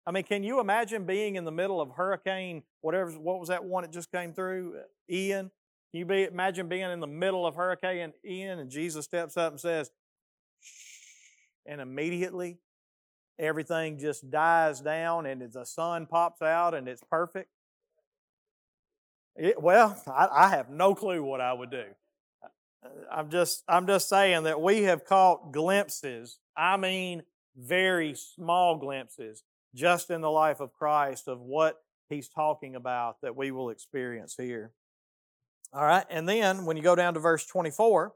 I 0.08 0.12
mean, 0.12 0.24
can 0.24 0.44
you 0.44 0.60
imagine 0.60 1.06
being 1.06 1.36
in 1.36 1.46
the 1.46 1.52
middle 1.52 1.82
of 1.82 1.92
hurricane, 1.92 2.64
whatever, 2.82 3.12
what 3.12 3.40
was 3.40 3.50
that 3.50 3.64
one 3.64 3.84
that 3.84 3.92
just 3.92 4.12
came 4.12 4.34
through? 4.34 4.76
Uh, 4.78 4.84
Ian, 5.10 5.52
can 5.92 6.00
you 6.00 6.06
be, 6.06 6.26
imagine 6.26 6.68
being 6.68 6.90
in 6.92 7.00
the 7.00 7.08
middle 7.08 7.48
of 7.48 7.56
Hurricane 7.56 8.14
Ian 8.24 8.60
and 8.60 8.70
Jesus 8.70 9.06
steps 9.06 9.38
up 9.38 9.54
and 9.54 9.60
says, 9.60 9.90
and 11.66 11.82
immediately 11.82 12.60
everything 13.40 13.98
just 13.98 14.30
dies 14.30 14.82
down 14.82 15.26
and 15.26 15.42
the 15.52 15.66
sun 15.66 16.06
pops 16.06 16.42
out 16.42 16.74
and 16.74 16.88
it's 16.88 17.04
perfect? 17.10 17.50
It, 19.36 19.62
well, 19.62 20.02
I, 20.08 20.28
I 20.32 20.50
have 20.50 20.70
no 20.70 20.94
clue 20.96 21.24
what 21.24 21.42
I 21.42 21.54
would 21.54 21.72
do. 21.72 21.86
I'm 23.12 23.30
just, 23.30 23.64
I'm 23.68 23.88
just 23.88 24.08
saying 24.08 24.44
that 24.44 24.62
we 24.62 24.84
have 24.84 25.06
caught 25.06 25.52
glimpses, 25.52 26.40
I 26.56 26.78
mean, 26.78 27.24
very 27.58 28.14
small 28.14 28.78
glimpses, 28.78 29.44
just 29.76 30.10
in 30.10 30.22
the 30.22 30.32
life 30.32 30.60
of 30.60 30.74
Christ 30.74 31.28
of 31.28 31.42
what 31.42 31.78
he's 32.10 32.30
talking 32.30 32.76
about 32.76 33.18
that 33.22 33.36
we 33.36 33.52
will 33.52 33.70
experience 33.70 34.36
here. 34.38 34.72
All 35.74 35.86
right, 35.86 36.06
and 36.10 36.28
then 36.28 36.66
when 36.66 36.78
you 36.78 36.84
go 36.84 36.96
down 36.96 37.14
to 37.16 37.20
verse 37.20 37.46
24, 37.46 38.14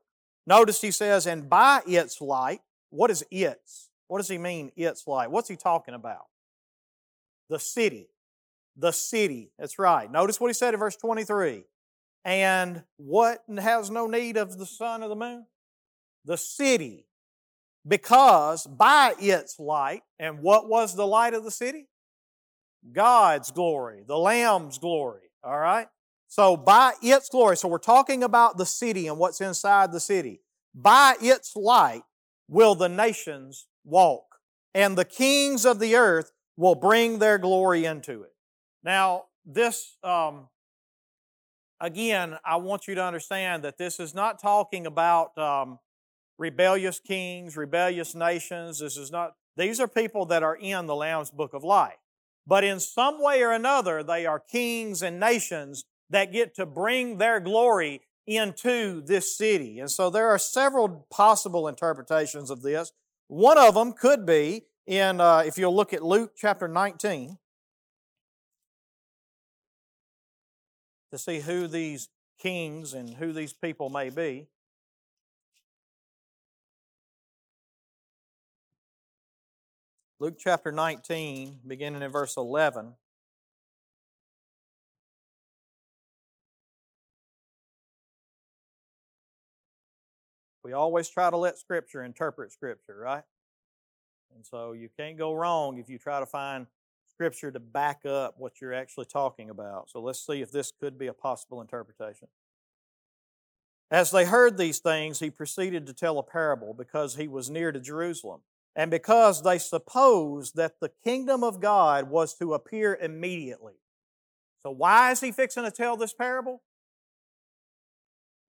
notice 0.48 0.82
he 0.82 0.92
says, 0.92 1.28
and 1.28 1.50
by 1.50 1.82
its 1.86 2.22
light, 2.22 2.62
what 2.90 3.12
is 3.12 3.24
its? 3.30 3.90
What 4.08 4.20
does 4.20 4.30
he 4.30 4.38
mean, 4.38 4.72
its 4.76 5.06
light? 5.06 5.30
What's 5.30 5.50
he 5.50 5.56
talking 5.56 5.94
about? 5.94 6.28
The 7.50 7.60
city. 7.60 8.08
The 8.78 8.92
city. 8.92 9.52
That's 9.60 9.78
right. 9.78 10.10
Notice 10.10 10.40
what 10.40 10.48
he 10.48 10.54
said 10.54 10.74
in 10.74 10.80
verse 10.80 10.96
23. 10.96 11.66
And 12.24 12.84
what 12.98 13.44
has 13.58 13.92
no 13.92 14.08
need 14.08 14.38
of 14.38 14.58
the 14.58 14.66
sun 14.66 15.04
or 15.04 15.10
the 15.10 15.16
moon? 15.16 15.46
The 16.26 16.38
city. 16.38 17.06
Because 17.90 18.68
by 18.68 19.16
its 19.20 19.60
light, 19.60 20.04
and 20.20 20.40
what 20.40 20.70
was 20.70 20.96
the 20.96 21.08
light 21.08 21.34
of 21.34 21.44
the 21.44 21.52
city? 21.52 21.88
God's 22.94 23.52
glory, 23.52 24.04
the 24.08 24.18
Lamb's 24.18 24.78
glory. 24.78 25.32
All 25.44 25.58
right? 25.58 25.88
So 26.28 26.56
by 26.56 26.94
its 27.02 27.28
glory, 27.30 27.58
so 27.58 27.68
we're 27.68 27.80
talking 27.80 28.24
about 28.24 28.58
the 28.58 28.66
city 28.66 29.08
and 29.08 29.18
what's 29.18 29.42
inside 29.42 29.92
the 29.92 30.00
city. 30.00 30.42
By 30.76 31.16
its 31.20 31.56
light 31.56 32.04
will 32.48 32.76
the 32.76 32.88
nations 32.88 33.66
walk, 33.84 34.36
and 34.76 34.96
the 34.96 35.06
kings 35.06 35.66
of 35.66 35.80
the 35.80 35.96
earth 35.96 36.32
will 36.56 36.76
bring 36.76 37.18
their 37.18 37.40
glory 37.40 37.86
into 37.86 38.22
it. 38.22 38.34
Now, 38.84 39.24
this, 39.46 39.98
um, 40.04 40.50
again, 41.82 42.38
I 42.46 42.58
want 42.58 42.88
you 42.88 42.94
to 42.96 43.04
understand 43.04 43.64
that 43.64 43.80
this 43.80 44.00
is 44.00 44.14
not 44.14 44.40
talking 44.40 44.86
about 44.86 45.36
um, 45.40 45.80
rebellious 46.40 47.00
kings, 47.00 47.56
rebellious 47.56 48.16
nations. 48.16 48.80
This 48.80 48.98
is 48.98 49.12
not, 49.12 49.34
these 49.58 49.80
are 49.80 49.88
people 49.88 50.26
that 50.28 50.42
are 50.42 50.56
in 50.56 50.88
the 50.88 50.96
Lamb's 50.96 51.30
book 51.30 51.54
of 51.54 51.64
life. 51.64 51.98
But 52.48 52.64
in 52.64 52.80
some 52.80 53.22
way 53.22 53.44
or 53.44 53.52
another, 53.52 54.02
they 54.02 54.26
are 54.26 54.40
kings 54.40 55.04
and 55.04 55.20
nations 55.20 55.84
that 56.10 56.32
get 56.32 56.56
to 56.56 56.66
bring 56.66 57.18
their 57.18 57.40
glory 57.40 58.02
into 58.26 59.02
this 59.02 59.38
city. 59.38 59.80
And 59.80 59.92
so 59.92 60.10
there 60.10 60.30
are 60.30 60.40
several 60.40 61.06
possible 61.12 61.68
interpretations 61.68 62.50
of 62.50 62.64
this. 62.64 62.92
One 63.28 63.58
of 63.58 63.76
them 63.76 63.94
could 63.94 64.26
be 64.26 64.64
in, 64.88 65.22
uh, 65.22 65.44
if 65.46 65.58
you'll 65.58 65.76
look 65.76 65.94
at 65.94 66.04
Luke 66.04 66.32
chapter 66.36 66.68
19, 66.68 67.38
to 71.12 71.18
see 71.18 71.40
who 71.40 71.68
these 71.68 72.10
kings 72.40 72.94
and 72.94 73.16
who 73.16 73.34
these 73.34 73.54
people 73.54 73.90
may 73.90 74.10
be. 74.10 74.48
Luke 80.22 80.36
chapter 80.38 80.70
19, 80.70 81.60
beginning 81.66 82.02
in 82.02 82.12
verse 82.12 82.36
11. 82.36 82.94
We 90.62 90.74
always 90.74 91.08
try 91.08 91.30
to 91.30 91.38
let 91.38 91.58
Scripture 91.58 92.04
interpret 92.04 92.52
Scripture, 92.52 92.98
right? 93.00 93.24
And 94.36 94.46
so 94.46 94.74
you 94.74 94.90
can't 95.00 95.18
go 95.18 95.34
wrong 95.34 95.78
if 95.78 95.88
you 95.88 95.98
try 95.98 96.20
to 96.20 96.26
find 96.26 96.68
Scripture 97.10 97.50
to 97.52 97.60
back 97.62 98.06
up 98.06 98.36
what 98.38 98.60
you're 98.60 98.74
actually 98.74 99.06
talking 99.06 99.50
about. 99.50 99.90
So 99.90 100.02
let's 100.02 100.20
see 100.20 100.42
if 100.42 100.52
this 100.52 100.74
could 100.78 101.00
be 101.00 101.08
a 101.08 101.14
possible 101.14 101.62
interpretation. 101.62 102.28
As 103.90 104.12
they 104.12 104.26
heard 104.26 104.58
these 104.58 104.80
things, 104.80 105.22
he 105.22 105.30
proceeded 105.30 105.88
to 105.88 105.94
tell 105.94 106.20
a 106.20 106.24
parable 106.24 106.74
because 106.74 107.16
he 107.16 107.30
was 107.30 107.50
near 107.50 107.72
to 107.72 107.80
Jerusalem, 107.80 108.42
and 108.76 108.92
because 108.92 109.44
they 109.44 109.58
supposed 109.58 110.56
that 110.56 110.80
the 110.80 110.92
kingdom 111.04 111.44
of 111.44 111.60
God 111.60 112.10
was 112.10 112.36
to 112.36 112.54
appear 112.54 112.98
immediately. 113.02 113.76
So, 114.62 114.72
why 114.72 115.12
is 115.12 115.22
he 115.22 115.32
fixing 115.32 115.64
to 115.64 115.72
tell 115.72 115.98
this 115.98 116.14
parable? 116.14 116.62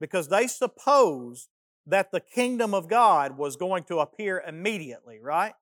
Because 0.01 0.29
they 0.29 0.47
supposed 0.47 1.49
that 1.87 2.13
the 2.13 2.21
kingdom 2.21 2.75
of 2.75 2.89
God 2.89 3.37
was 3.37 3.57
going 3.57 3.85
to 3.85 3.99
appear 3.99 4.43
immediately, 4.47 5.19
right? 5.21 5.55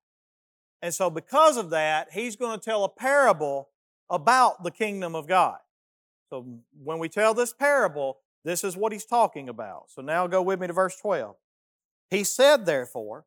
And 0.82 0.94
so, 0.94 1.10
because 1.10 1.56
of 1.56 1.70
that, 1.70 2.08
he's 2.12 2.36
going 2.36 2.58
to 2.58 2.64
tell 2.64 2.84
a 2.84 2.88
parable 2.88 3.70
about 4.10 4.64
the 4.64 4.70
kingdom 4.70 5.14
of 5.14 5.26
God. 5.26 5.58
So, 6.30 6.46
when 6.82 6.98
we 6.98 7.08
tell 7.08 7.34
this 7.34 7.52
parable, 7.52 8.18
this 8.44 8.64
is 8.64 8.76
what 8.76 8.92
he's 8.92 9.04
talking 9.04 9.48
about. 9.48 9.84
So, 9.88 10.02
now 10.02 10.26
go 10.26 10.42
with 10.42 10.60
me 10.60 10.66
to 10.66 10.72
verse 10.72 10.96
12. 10.96 11.36
He 12.10 12.24
said, 12.24 12.64
therefore, 12.64 13.26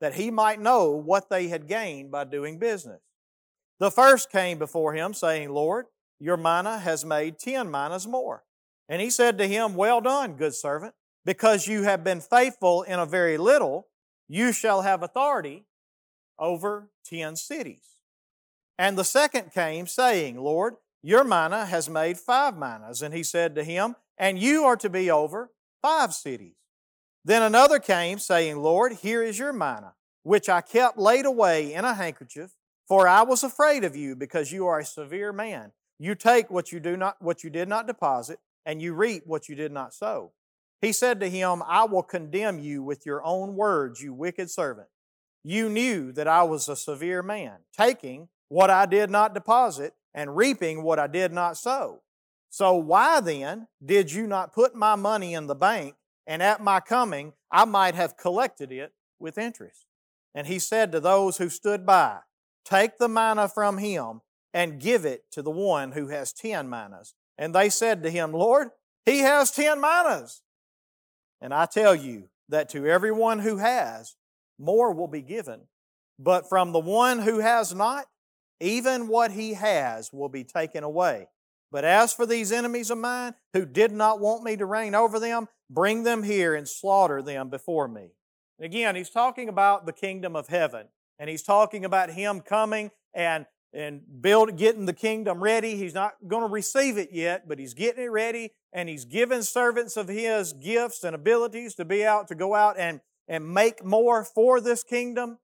that 0.00 0.14
he 0.14 0.30
might 0.30 0.60
know 0.60 0.90
what 0.90 1.28
they 1.28 1.48
had 1.48 1.68
gained 1.68 2.10
by 2.10 2.24
doing 2.24 2.58
business. 2.58 3.00
The 3.80 3.90
first 3.90 4.30
came 4.30 4.58
before 4.58 4.94
him, 4.94 5.14
saying, 5.14 5.50
Lord, 5.50 5.86
your 6.18 6.36
mina 6.36 6.78
has 6.78 7.04
made 7.04 7.38
ten 7.38 7.70
minas 7.70 8.06
more. 8.06 8.44
And 8.88 9.00
he 9.00 9.10
said 9.10 9.38
to 9.38 9.46
him, 9.46 9.74
Well 9.74 10.00
done, 10.00 10.34
good 10.34 10.54
servant, 10.54 10.94
because 11.24 11.66
you 11.66 11.82
have 11.82 12.02
been 12.02 12.20
faithful 12.20 12.82
in 12.82 12.98
a 12.98 13.06
very 13.06 13.38
little, 13.38 13.88
you 14.28 14.52
shall 14.52 14.82
have 14.82 15.02
authority 15.02 15.66
over 16.38 16.90
ten 17.04 17.36
cities. 17.36 17.96
And 18.78 18.96
the 18.96 19.04
second 19.04 19.52
came, 19.52 19.86
saying, 19.86 20.38
Lord, 20.38 20.74
your 21.02 21.24
mina 21.24 21.66
has 21.66 21.88
made 21.88 22.18
five 22.18 22.56
minas. 22.56 23.02
And 23.02 23.14
he 23.14 23.22
said 23.22 23.54
to 23.54 23.64
him, 23.64 23.96
And 24.16 24.38
you 24.38 24.64
are 24.64 24.76
to 24.76 24.88
be 24.88 25.10
over 25.10 25.50
five 25.82 26.14
cities. 26.14 26.57
Then 27.28 27.42
another 27.42 27.78
came, 27.78 28.18
saying, 28.18 28.56
Lord, 28.56 28.94
here 28.94 29.22
is 29.22 29.38
your 29.38 29.52
mina, 29.52 29.92
which 30.22 30.48
I 30.48 30.62
kept 30.62 30.96
laid 30.96 31.26
away 31.26 31.74
in 31.74 31.84
a 31.84 31.92
handkerchief, 31.92 32.52
for 32.88 33.06
I 33.06 33.20
was 33.20 33.42
afraid 33.42 33.84
of 33.84 33.94
you, 33.94 34.16
because 34.16 34.50
you 34.50 34.66
are 34.66 34.78
a 34.78 34.84
severe 34.86 35.30
man. 35.30 35.72
You 35.98 36.14
take 36.14 36.50
what 36.50 36.72
you 36.72 36.80
do 36.80 36.96
not 36.96 37.20
what 37.20 37.44
you 37.44 37.50
did 37.50 37.68
not 37.68 37.86
deposit, 37.86 38.38
and 38.64 38.80
you 38.80 38.94
reap 38.94 39.24
what 39.26 39.46
you 39.46 39.54
did 39.54 39.72
not 39.72 39.92
sow. 39.92 40.32
He 40.80 40.90
said 40.90 41.20
to 41.20 41.28
him, 41.28 41.62
I 41.66 41.84
will 41.84 42.02
condemn 42.02 42.60
you 42.60 42.82
with 42.82 43.04
your 43.04 43.22
own 43.22 43.56
words, 43.56 44.00
you 44.00 44.14
wicked 44.14 44.50
servant. 44.50 44.88
You 45.44 45.68
knew 45.68 46.12
that 46.12 46.28
I 46.28 46.44
was 46.44 46.66
a 46.66 46.76
severe 46.76 47.22
man, 47.22 47.58
taking 47.76 48.28
what 48.48 48.70
I 48.70 48.86
did 48.86 49.10
not 49.10 49.34
deposit 49.34 49.92
and 50.14 50.34
reaping 50.34 50.82
what 50.82 50.98
I 50.98 51.06
did 51.06 51.34
not 51.34 51.58
sow. 51.58 52.00
So 52.48 52.74
why 52.74 53.20
then 53.20 53.68
did 53.84 54.12
you 54.12 54.26
not 54.26 54.54
put 54.54 54.74
my 54.74 54.94
money 54.94 55.34
in 55.34 55.46
the 55.46 55.54
bank, 55.54 55.94
and 56.28 56.42
at 56.42 56.62
my 56.62 56.78
coming 56.78 57.32
I 57.50 57.64
might 57.64 57.96
have 57.96 58.16
collected 58.16 58.70
it 58.70 58.92
with 59.18 59.38
interest? 59.38 59.86
And 60.34 60.46
he 60.46 60.60
said 60.60 60.92
to 60.92 61.00
those 61.00 61.38
who 61.38 61.48
stood 61.48 61.84
by, 61.84 62.18
Take 62.64 62.98
the 62.98 63.08
mina 63.08 63.48
from 63.48 63.78
him 63.78 64.20
and 64.52 64.80
give 64.80 65.04
it 65.04 65.24
to 65.32 65.42
the 65.42 65.50
one 65.50 65.92
who 65.92 66.08
has 66.08 66.32
ten 66.32 66.68
minas. 66.68 67.14
And 67.38 67.54
they 67.54 67.70
said 67.70 68.02
to 68.02 68.10
him, 68.10 68.32
Lord, 68.32 68.68
he 69.06 69.20
has 69.20 69.50
ten 69.50 69.80
minas. 69.80 70.42
And 71.40 71.54
I 71.54 71.66
tell 71.66 71.94
you 71.94 72.28
that 72.48 72.68
to 72.70 72.86
everyone 72.86 73.38
who 73.38 73.56
has, 73.56 74.16
more 74.58 74.92
will 74.92 75.08
be 75.08 75.22
given. 75.22 75.62
But 76.18 76.48
from 76.48 76.72
the 76.72 76.78
one 76.80 77.20
who 77.20 77.38
has 77.38 77.74
not, 77.74 78.06
even 78.60 79.08
what 79.08 79.30
he 79.30 79.54
has 79.54 80.12
will 80.12 80.28
be 80.28 80.44
taken 80.44 80.82
away. 80.82 81.28
But 81.70 81.84
as 81.84 82.12
for 82.12 82.26
these 82.26 82.50
enemies 82.50 82.90
of 82.90 82.98
mine 82.98 83.34
who 83.52 83.66
did 83.66 83.92
not 83.92 84.20
want 84.20 84.42
me 84.42 84.56
to 84.56 84.66
reign 84.66 84.94
over 84.94 85.18
them, 85.18 85.48
bring 85.70 86.02
them 86.02 86.22
here 86.22 86.54
and 86.54 86.68
slaughter 86.68 87.20
them 87.20 87.50
before 87.50 87.88
me. 87.88 88.12
Again, 88.60 88.96
he's 88.96 89.10
talking 89.10 89.48
about 89.48 89.86
the 89.86 89.92
kingdom 89.92 90.34
of 90.34 90.48
heaven. 90.48 90.88
And 91.18 91.28
he's 91.28 91.42
talking 91.42 91.84
about 91.84 92.10
him 92.10 92.40
coming 92.40 92.90
and 93.14 93.46
and 93.74 94.00
build 94.22 94.56
getting 94.56 94.86
the 94.86 94.94
kingdom 94.94 95.42
ready. 95.42 95.76
He's 95.76 95.92
not 95.92 96.14
going 96.26 96.42
to 96.42 96.48
receive 96.48 96.96
it 96.96 97.10
yet, 97.12 97.46
but 97.46 97.58
he's 97.58 97.74
getting 97.74 98.04
it 98.04 98.10
ready 98.10 98.52
and 98.72 98.88
he's 98.88 99.04
given 99.04 99.42
servants 99.42 99.96
of 99.96 100.08
his 100.08 100.54
gifts 100.54 101.04
and 101.04 101.14
abilities 101.14 101.74
to 101.74 101.84
be 101.84 102.04
out 102.04 102.28
to 102.28 102.34
go 102.34 102.54
out 102.54 102.78
and 102.78 103.00
and 103.26 103.52
make 103.52 103.84
more 103.84 104.24
for 104.24 104.60
this 104.60 104.82
kingdom. 104.82 105.38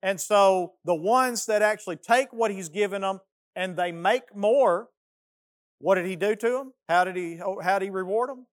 And 0.00 0.20
so 0.20 0.74
the 0.84 0.94
ones 0.94 1.46
that 1.46 1.60
actually 1.60 1.96
take 1.96 2.32
what 2.32 2.52
he's 2.52 2.68
given 2.68 3.02
them 3.02 3.20
and 3.56 3.76
they 3.76 3.90
make 3.90 4.34
more, 4.34 4.88
what 5.80 5.96
did 5.96 6.06
he 6.06 6.16
do 6.16 6.36
to 6.36 6.48
them? 6.48 6.72
How 6.88 7.04
did 7.04 7.16
he 7.16 7.40
oh, 7.44 7.60
how 7.60 7.78
did 7.78 7.86
he 7.86 7.90
reward 7.90 8.30
them? 8.30 8.46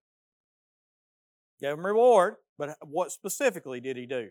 Gave 1.60 1.76
them 1.76 1.86
reward, 1.86 2.36
but 2.56 2.76
what 2.82 3.12
specifically 3.12 3.80
did 3.80 3.96
he 3.96 4.06
do? 4.06 4.30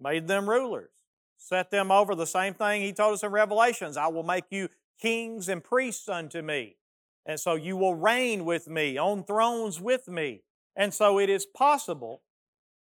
Made 0.00 0.28
them 0.28 0.48
rulers 0.48 0.90
set 1.38 1.70
them 1.70 1.90
over 1.90 2.14
the 2.14 2.26
same 2.26 2.52
thing 2.52 2.82
he 2.82 2.92
told 2.92 3.14
us 3.14 3.22
in 3.22 3.30
Revelations 3.30 3.96
I 3.96 4.08
will 4.08 4.24
make 4.24 4.44
you 4.50 4.68
kings 5.00 5.48
and 5.48 5.62
priests 5.62 6.08
unto 6.08 6.42
me. 6.42 6.76
And 7.24 7.38
so 7.38 7.54
you 7.54 7.76
will 7.76 7.94
reign 7.94 8.44
with 8.44 8.68
me 8.68 8.98
on 8.98 9.24
thrones 9.24 9.80
with 9.80 10.08
me. 10.08 10.42
And 10.76 10.92
so 10.92 11.18
it 11.18 11.28
is 11.28 11.46
possible, 11.46 12.22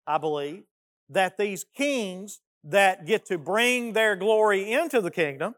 I 0.08 0.18
believe, 0.18 0.64
that 1.10 1.38
these 1.38 1.66
kings 1.76 2.42
that 2.64 3.06
get 3.06 3.26
to 3.28 3.38
bring 3.38 3.94
their 3.94 4.16
glory 4.16 4.72
into 4.72 5.02
the 5.02 5.12
kingdom 5.12 5.56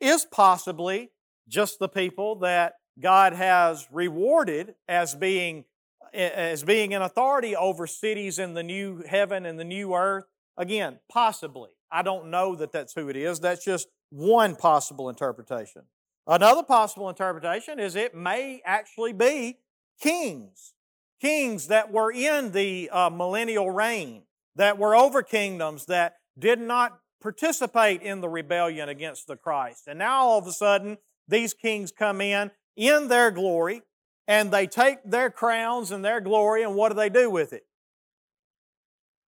is 0.00 0.26
possibly 0.30 1.10
just 1.48 1.78
the 1.78 1.88
people 1.88 2.36
that 2.36 2.74
God 3.00 3.32
has 3.32 3.88
rewarded 3.90 4.74
as 4.88 5.14
being 5.14 5.64
as 6.12 6.62
being 6.62 6.92
in 6.92 7.02
authority 7.02 7.56
over 7.56 7.88
cities 7.88 8.38
in 8.38 8.54
the 8.54 8.62
new 8.62 9.02
heaven 9.08 9.44
and 9.44 9.58
the 9.58 9.64
new 9.64 9.94
earth. 9.94 10.24
Again, 10.56 11.00
possibly. 11.10 11.70
I 11.90 12.02
don't 12.02 12.30
know 12.30 12.54
that 12.54 12.70
that's 12.70 12.94
who 12.94 13.08
it 13.08 13.16
is. 13.16 13.40
That's 13.40 13.64
just 13.64 13.88
one 14.10 14.54
possible 14.54 15.08
interpretation. 15.08 15.82
Another 16.26 16.62
possible 16.62 17.08
interpretation 17.08 17.80
is 17.80 17.96
it 17.96 18.14
may 18.14 18.62
actually 18.64 19.12
be 19.12 19.58
kings. 20.00 20.74
Kings 21.20 21.66
that 21.66 21.92
were 21.92 22.12
in 22.12 22.52
the 22.52 22.88
uh, 22.90 23.10
millennial 23.10 23.70
reign, 23.70 24.22
that 24.56 24.78
were 24.78 24.94
over 24.94 25.22
kingdoms, 25.22 25.86
that 25.86 26.14
did 26.38 26.60
not 26.60 26.98
participate 27.20 28.02
in 28.02 28.20
the 28.20 28.28
rebellion 28.28 28.88
against 28.88 29.26
the 29.26 29.36
Christ. 29.36 29.88
And 29.88 29.98
now 29.98 30.24
all 30.24 30.38
of 30.38 30.46
a 30.46 30.52
sudden, 30.52 30.98
these 31.28 31.54
kings 31.54 31.92
come 31.92 32.20
in 32.20 32.50
in 32.76 33.08
their 33.08 33.30
glory, 33.30 33.82
and 34.26 34.50
they 34.50 34.66
take 34.66 34.98
their 35.04 35.30
crowns 35.30 35.90
and 35.90 36.04
their 36.04 36.20
glory, 36.20 36.62
and 36.62 36.74
what 36.74 36.90
do 36.90 36.96
they 36.96 37.08
do 37.08 37.30
with 37.30 37.52
it? 37.52 37.64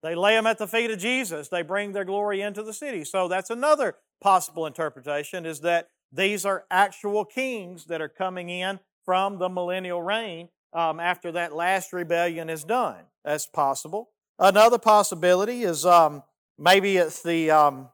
They 0.03 0.15
lay 0.15 0.35
them 0.35 0.45
at 0.45 0.57
the 0.57 0.67
feet 0.67 0.91
of 0.91 0.99
Jesus. 0.99 1.47
They 1.47 1.61
bring 1.61 1.93
their 1.93 2.03
glory 2.03 2.41
into 2.41 2.61
the 2.61 2.73
city. 2.73 3.05
So 3.05 3.29
that's 3.29 3.49
another 3.49 3.95
possible 4.21 4.65
interpretation 4.65 5.45
is 5.45 5.61
that 5.61 5.87
these 6.11 6.45
are 6.45 6.65
actual 6.69 7.23
kings 7.25 7.85
that 7.85 8.01
are 8.01 8.09
coming 8.09 8.49
in 8.49 8.79
from 9.05 9.39
the 9.39 9.49
millennial 9.49 10.01
reign 10.01 10.49
um, 10.73 10.99
after 10.99 11.31
that 11.31 11.55
last 11.55 11.93
rebellion 11.93 12.49
is 12.49 12.63
done. 12.63 13.05
That's 13.23 13.47
possible. 13.47 14.09
Another 14.37 14.77
possibility 14.77 15.63
is 15.63 15.85
um, 15.85 16.23
maybe 16.59 16.97
it's 16.97 17.23
the, 17.23 17.51
um, 17.51 17.89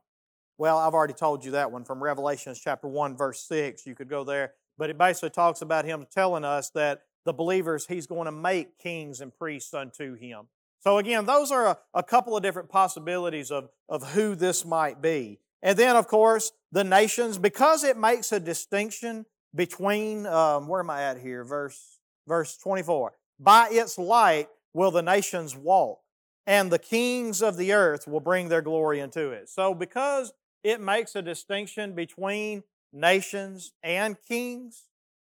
well, 0.60 0.78
I've 0.78 0.94
already 0.94 1.14
told 1.14 1.46
you 1.46 1.52
that 1.52 1.72
one 1.72 1.86
from 1.86 2.04
Revelations 2.04 2.60
chapter 2.60 2.86
1, 2.86 3.16
verse 3.16 3.42
6. 3.48 3.88
You 3.88 3.96
could 3.96 4.10
go 4.10 4.26
there. 4.26 4.52
But 4.78 4.90
it 4.90 4.98
basically 4.98 5.30
talks 5.30 5.62
about 5.62 5.86
him 5.86 6.06
telling 6.12 6.44
us 6.44 6.70
that 6.72 7.04
the 7.24 7.32
believers, 7.32 7.88
he's 7.88 8.08
going 8.08 8.26
to 8.26 8.32
make 8.34 8.78
kings 8.78 9.22
and 9.22 9.34
priests 9.34 9.74
unto 9.74 10.16
him. 10.16 10.48
So, 10.82 10.98
again, 10.98 11.26
those 11.26 11.50
are 11.52 11.68
a, 11.68 11.78
a, 11.94 12.04
couple 12.04 12.36
of 12.36 12.44
different 12.44 12.70
possibilities 12.70 13.52
of, 13.52 13.70
of 13.88 14.12
who 14.12 14.36
this 14.36 14.66
might 14.66 15.02
be. 15.02 15.40
And 15.62 15.80
then, 15.80 15.96
of 15.96 16.08
course, 16.08 16.52
the 16.74 16.84
nations, 16.84 17.38
because 17.38 17.86
it 17.86 17.98
makes 17.98 18.34
a 18.34 18.40
distinction 18.40 19.26
between, 19.56 20.26
um, 20.26 20.68
where 20.68 20.82
am 20.82 20.90
I 20.90 21.04
at 21.04 21.20
here? 21.20 21.46
Verse, 21.46 22.00
verse 22.28 22.58
24. 22.58 23.14
By 23.40 23.70
its 23.72 23.98
light 23.98 24.50
will 24.74 24.92
the 24.92 25.02
nations 25.02 25.56
walk, 25.56 26.00
and 26.46 26.70
the 26.70 26.80
kings 26.80 27.42
of 27.42 27.56
the 27.56 27.72
earth 27.72 28.08
will 28.08 28.20
bring 28.20 28.50
their 28.50 28.62
glory 28.62 29.00
into 29.00 29.32
it. 29.32 29.48
So, 29.48 29.74
because 29.74 30.34
it 30.64 30.82
makes 30.82 31.16
a 31.16 31.22
distinction 31.22 31.94
between 31.94 32.64
nations 32.92 33.72
and 33.84 34.18
kings, 34.28 34.86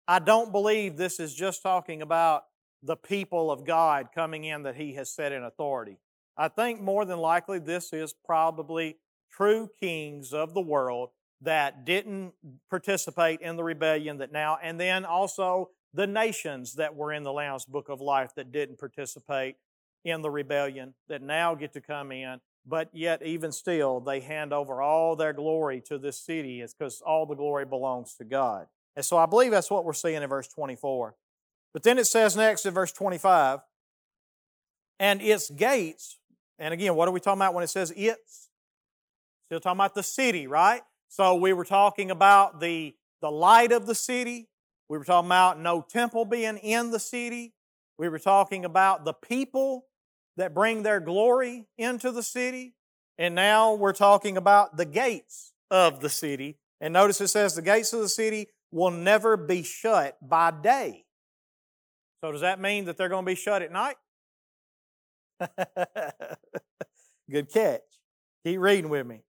I 0.08 0.20
don't 0.20 0.52
believe 0.52 0.98
this 0.98 1.20
is 1.20 1.34
just 1.34 1.62
talking 1.62 2.02
about 2.02 2.46
the 2.84 2.96
people 2.96 3.52
of 3.52 3.66
God 3.66 4.10
coming 4.14 4.44
in 4.44 4.64
that 4.64 4.76
He 4.76 4.94
has 4.94 5.14
set 5.14 5.32
in 5.32 5.44
authority. 5.44 5.98
I 6.36 6.48
think 6.48 6.82
more 6.82 7.06
than 7.06 7.20
likely 7.20 7.60
this 7.60 7.94
is 7.94 8.14
probably 8.26 8.98
true 9.32 9.70
kings 9.80 10.34
of 10.34 10.54
the 10.54 10.62
world 10.62 11.10
that 11.42 11.86
didn't 11.86 12.34
participate 12.70 13.42
in 13.42 13.56
the 13.56 13.64
rebellion 13.64 14.18
that 14.18 14.32
now, 14.32 14.58
and 14.62 14.80
then 14.80 15.06
also 15.06 15.70
the 15.94 16.08
nations 16.08 16.76
that 16.76 16.96
were 16.96 17.12
in 17.12 17.24
the 17.24 17.34
Lamb's 17.34 17.66
Book 17.66 17.90
of 17.90 18.00
Life 18.00 18.34
that 18.36 18.52
didn't 18.52 18.80
participate 18.80 19.56
in 20.04 20.22
the 20.22 20.30
rebellion 20.30 20.94
that 21.10 21.22
now 21.22 21.54
get 21.54 21.74
to 21.74 21.82
come 21.82 22.12
in, 22.12 22.40
but 22.66 22.90
yet 22.94 23.24
even 23.24 23.52
still 23.52 24.00
they 24.00 24.20
hand 24.20 24.54
over 24.54 24.82
all 24.82 25.16
their 25.16 25.34
glory 25.34 25.82
to 25.82 25.98
this 25.98 26.20
city 26.20 26.62
because 26.62 27.02
all 27.02 27.26
the 27.26 27.36
glory 27.36 27.66
belongs 27.66 28.16
to 28.16 28.24
God. 28.24 28.68
And 28.96 29.06
so 29.06 29.18
I 29.18 29.26
believe 29.26 29.52
that's 29.52 29.72
what 29.72 29.86
we're 29.86 29.94
seeing 29.94 30.22
in 30.22 30.30
verse 30.30 30.48
24. 30.48 31.16
But 31.74 31.84
then 31.84 31.98
it 31.98 32.06
says 32.06 32.36
next 32.36 32.66
in 32.66 32.74
verse 32.74 32.92
25, 32.92 33.60
and 35.00 35.22
its 35.22 35.50
gates, 35.50 36.20
and 36.60 36.74
again, 36.74 36.96
what 36.96 37.08
are 37.08 37.12
we 37.12 37.20
talking 37.20 37.40
about 37.40 37.54
when 37.54 37.64
it 37.64 37.70
says 37.70 37.92
its? 37.96 38.50
Still 39.46 39.60
talking 39.60 39.78
about 39.78 39.96
the 39.96 40.04
city, 40.04 40.48
right? 40.48 40.82
So 41.08 41.36
we 41.36 41.54
were 41.54 41.66
talking 41.66 42.12
about 42.12 42.60
the, 42.60 42.96
the 43.22 43.32
light 43.32 43.72
of 43.72 43.86
the 43.86 43.96
city. 43.96 44.50
We 44.90 44.98
were 44.98 45.04
talking 45.04 45.28
about 45.28 45.60
no 45.60 45.82
temple 45.82 46.26
being 46.26 46.58
in 46.58 46.92
the 46.92 47.00
city. 47.00 47.54
We 47.98 48.10
were 48.10 48.20
talking 48.20 48.64
about 48.66 49.06
the 49.06 49.14
people 49.14 49.86
that 50.38 50.54
bring 50.54 50.84
their 50.84 51.00
glory 51.00 51.68
into 51.78 52.12
the 52.12 52.24
city. 52.24 52.76
And 53.18 53.36
now 53.36 53.74
we're 53.74 53.94
talking 53.94 54.38
about 54.38 54.78
the 54.78 54.86
gates 54.86 55.54
of 55.70 56.02
the 56.02 56.10
city. 56.10 56.58
And 56.80 56.94
notice 56.94 57.22
it 57.22 57.28
says 57.28 57.56
the 57.56 57.62
gates 57.62 57.94
of 57.94 58.00
the 58.00 58.10
city 58.10 58.48
will 58.72 58.92
never 58.92 59.38
be 59.38 59.64
shut 59.64 60.18
by 60.22 60.52
day. 60.52 61.06
So, 62.22 62.32
does 62.32 62.42
that 62.42 62.60
mean 62.60 62.86
that 62.86 62.98
they're 62.98 63.10
going 63.10 63.26
to 63.26 63.32
be 63.32 63.36
shut 63.36 63.62
at 63.62 63.72
night? 63.72 63.96
Good 67.32 67.52
catch. 67.52 67.82
Keep 68.46 68.60
reading 68.60 68.90
with 68.90 69.08
me. 69.08 69.22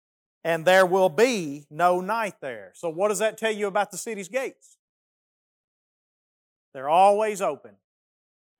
And 0.44 0.64
there 0.64 0.84
will 0.84 1.08
be 1.08 1.66
no 1.70 2.00
night 2.00 2.34
there. 2.40 2.72
So, 2.74 2.90
what 2.90 3.08
does 3.08 3.20
that 3.20 3.38
tell 3.38 3.52
you 3.52 3.66
about 3.66 3.90
the 3.90 3.98
city's 3.98 4.28
gates? 4.28 4.76
They're 6.74 6.88
always 6.88 7.40
open. 7.40 7.72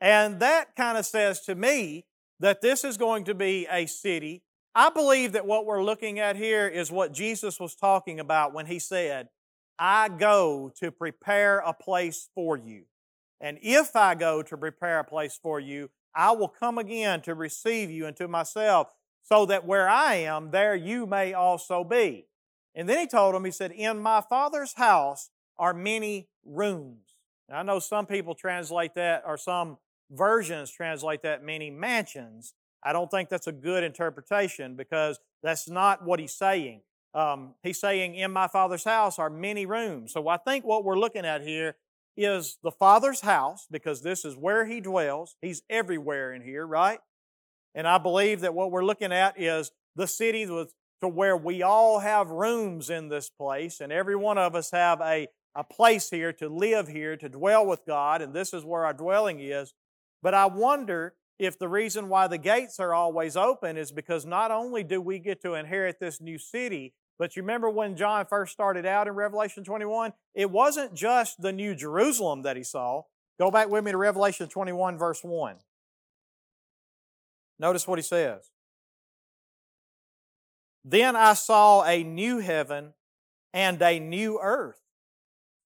And 0.01 0.41
that 0.41 0.77
kind 0.77 0.99
of 0.99 1.07
says 1.07 1.41
to 1.43 1.55
me 1.55 2.07
that 2.43 2.61
this 2.61 2.83
is 2.83 2.97
going 2.97 3.23
to 3.25 3.35
be 3.35 3.69
a 3.71 3.87
city. 3.87 4.43
I 4.75 4.91
believe 4.91 5.33
that 5.33 5.47
what 5.47 5.65
we're 5.65 5.83
looking 5.83 6.19
at 6.19 6.35
here 6.35 6.67
is 6.67 6.91
what 6.91 7.13
Jesus 7.13 7.61
was 7.61 7.77
talking 7.77 8.19
about 8.19 8.53
when 8.53 8.67
he 8.67 8.81
said, 8.81 9.29
I 9.79 10.09
go 10.09 10.73
to 10.81 10.91
prepare 10.91 11.61
a 11.61 11.73
place 11.73 12.29
for 12.35 12.57
you. 12.57 12.85
And 13.41 13.59
if 13.63 13.95
I 13.95 14.17
go 14.17 14.43
to 14.43 14.57
prepare 14.57 14.99
a 14.99 15.05
place 15.05 15.39
for 15.41 15.61
you, 15.61 15.91
I 16.17 16.33
will 16.33 16.49
come 16.49 16.79
again 16.79 17.23
to 17.23 17.35
receive 17.35 17.91
you 17.91 18.07
into 18.07 18.27
myself, 18.27 18.89
so 19.23 19.47
that 19.47 19.65
where 19.65 19.89
I 19.89 20.17
am, 20.17 20.51
there 20.51 20.75
you 20.75 21.07
may 21.07 21.33
also 21.33 21.85
be. 21.85 22.27
And 22.75 22.89
then 22.89 22.99
he 22.99 23.07
told 23.07 23.37
him, 23.37 23.45
he 23.45 23.53
said, 23.53 23.71
In 23.71 24.01
my 24.01 24.21
Father's 24.21 24.75
house 24.75 25.31
are 25.59 25.73
many 25.73 26.29
rooms. 26.45 27.15
I 27.53 27.63
know 27.63 27.79
some 27.79 28.07
people 28.07 28.35
translate 28.35 28.95
that, 28.97 29.23
or 29.25 29.37
some 29.37 29.79
versions 30.13 30.71
translate 30.71 31.23
that 31.23 31.43
many 31.43 31.71
mansions. 31.71 32.55
I 32.85 32.93
don't 32.93 33.11
think 33.11 33.29
that's 33.29 33.47
a 33.47 33.53
good 33.53 33.85
interpretation 33.85 34.77
because 34.77 35.19
that's 35.43 35.69
not 35.69 36.05
what 36.05 36.21
he's 36.21 36.35
saying. 36.35 36.83
Um, 37.15 37.55
he's 37.63 37.81
saying, 37.81 38.15
In 38.15 38.31
my 38.31 38.49
Father's 38.49 38.85
house 38.85 39.19
are 39.19 39.31
many 39.31 39.67
rooms. 39.67 40.13
So 40.13 40.29
I 40.29 40.37
think 40.37 40.65
what 40.65 40.85
we're 40.85 40.99
looking 40.99 41.25
at 41.25 41.43
here 41.43 41.77
is 42.17 42.59
the 42.63 42.71
Father's 42.71 43.21
house 43.21 43.67
because 43.71 44.03
this 44.03 44.25
is 44.25 44.37
where 44.37 44.67
He 44.67 44.81
dwells. 44.81 45.37
He's 45.41 45.63
everywhere 45.69 46.33
in 46.33 46.43
here, 46.43 46.67
right? 46.67 47.01
And 47.75 47.87
I 47.87 47.99
believe 47.99 48.41
that 48.41 48.55
what 48.55 48.71
we're 48.71 48.85
looking 48.85 49.13
at 49.13 49.41
is 49.41 49.71
the 49.97 50.07
city 50.07 50.47
with, 50.47 50.75
to 51.01 51.09
where 51.09 51.37
we 51.37 51.63
all 51.63 52.01
have 52.01 52.31
rooms 52.31 52.91
in 52.91 53.09
this 53.09 53.31
place, 53.31 53.81
and 53.81 53.93
every 53.93 54.17
one 54.17 54.39
of 54.39 54.55
us 54.55 54.71
have 54.71 55.01
a, 55.01 55.29
a 55.55 55.65
place 55.65 56.11
here 56.11 56.33
to 56.35 56.49
live 56.49 56.89
here, 56.89 57.17
to 57.17 57.29
dwell 57.29 57.67
with 57.67 57.85
God, 57.87 58.23
and 58.23 58.35
this 58.35 58.53
is 58.53 58.65
where 58.65 58.85
our 58.85 58.93
dwelling 58.93 59.41
is. 59.41 59.75
But 60.23 60.35
I 60.35 60.47
wonder 60.47 61.15
if 61.39 61.59
the 61.59 61.69
reason 61.69 62.09
why 62.09 62.29
the 62.29 62.39
gates 62.39 62.79
are 62.79 62.95
always 62.95 63.37
open 63.37 63.77
is 63.77 63.91
because 63.91 64.25
not 64.25 64.51
only 64.51 64.85
do 64.85 65.01
we 65.01 65.19
get 65.19 65.43
to 65.43 65.55
inherit 65.55 65.99
this 65.99 66.21
new 66.21 66.39
city, 66.39 66.95
but 67.19 67.37
you 67.37 67.43
remember 67.43 67.69
when 67.69 67.97
John 67.97 68.27
first 68.27 68.53
started 68.53 68.87
out 68.87 69.09
in 69.09 69.15
Revelation 69.15 69.65
21? 69.65 70.13
It 70.35 70.51
wasn't 70.51 70.95
just 70.95 71.43
the 71.43 71.53
New 71.53 71.75
Jerusalem 71.75 72.43
that 72.43 72.57
he 72.57 72.65
saw. 72.65 73.03
Go 73.39 73.51
back 73.51 73.69
with 73.69 73.85
me 73.85 73.91
to 73.91 73.97
Revelation 73.97 74.49
21, 74.49 74.99
verse 74.99 75.21
1. 75.23 75.57
Notice 77.59 77.87
what 77.87 77.99
he 77.99 78.03
says. 78.03 78.51
Then 80.85 81.17
I 81.17 81.35
saw 81.35 81.85
a 81.85 82.03
new 82.03 82.39
heaven 82.39 82.95
and 83.53 83.81
a 83.83 83.99
new 83.99 84.39
earth. 84.41 84.81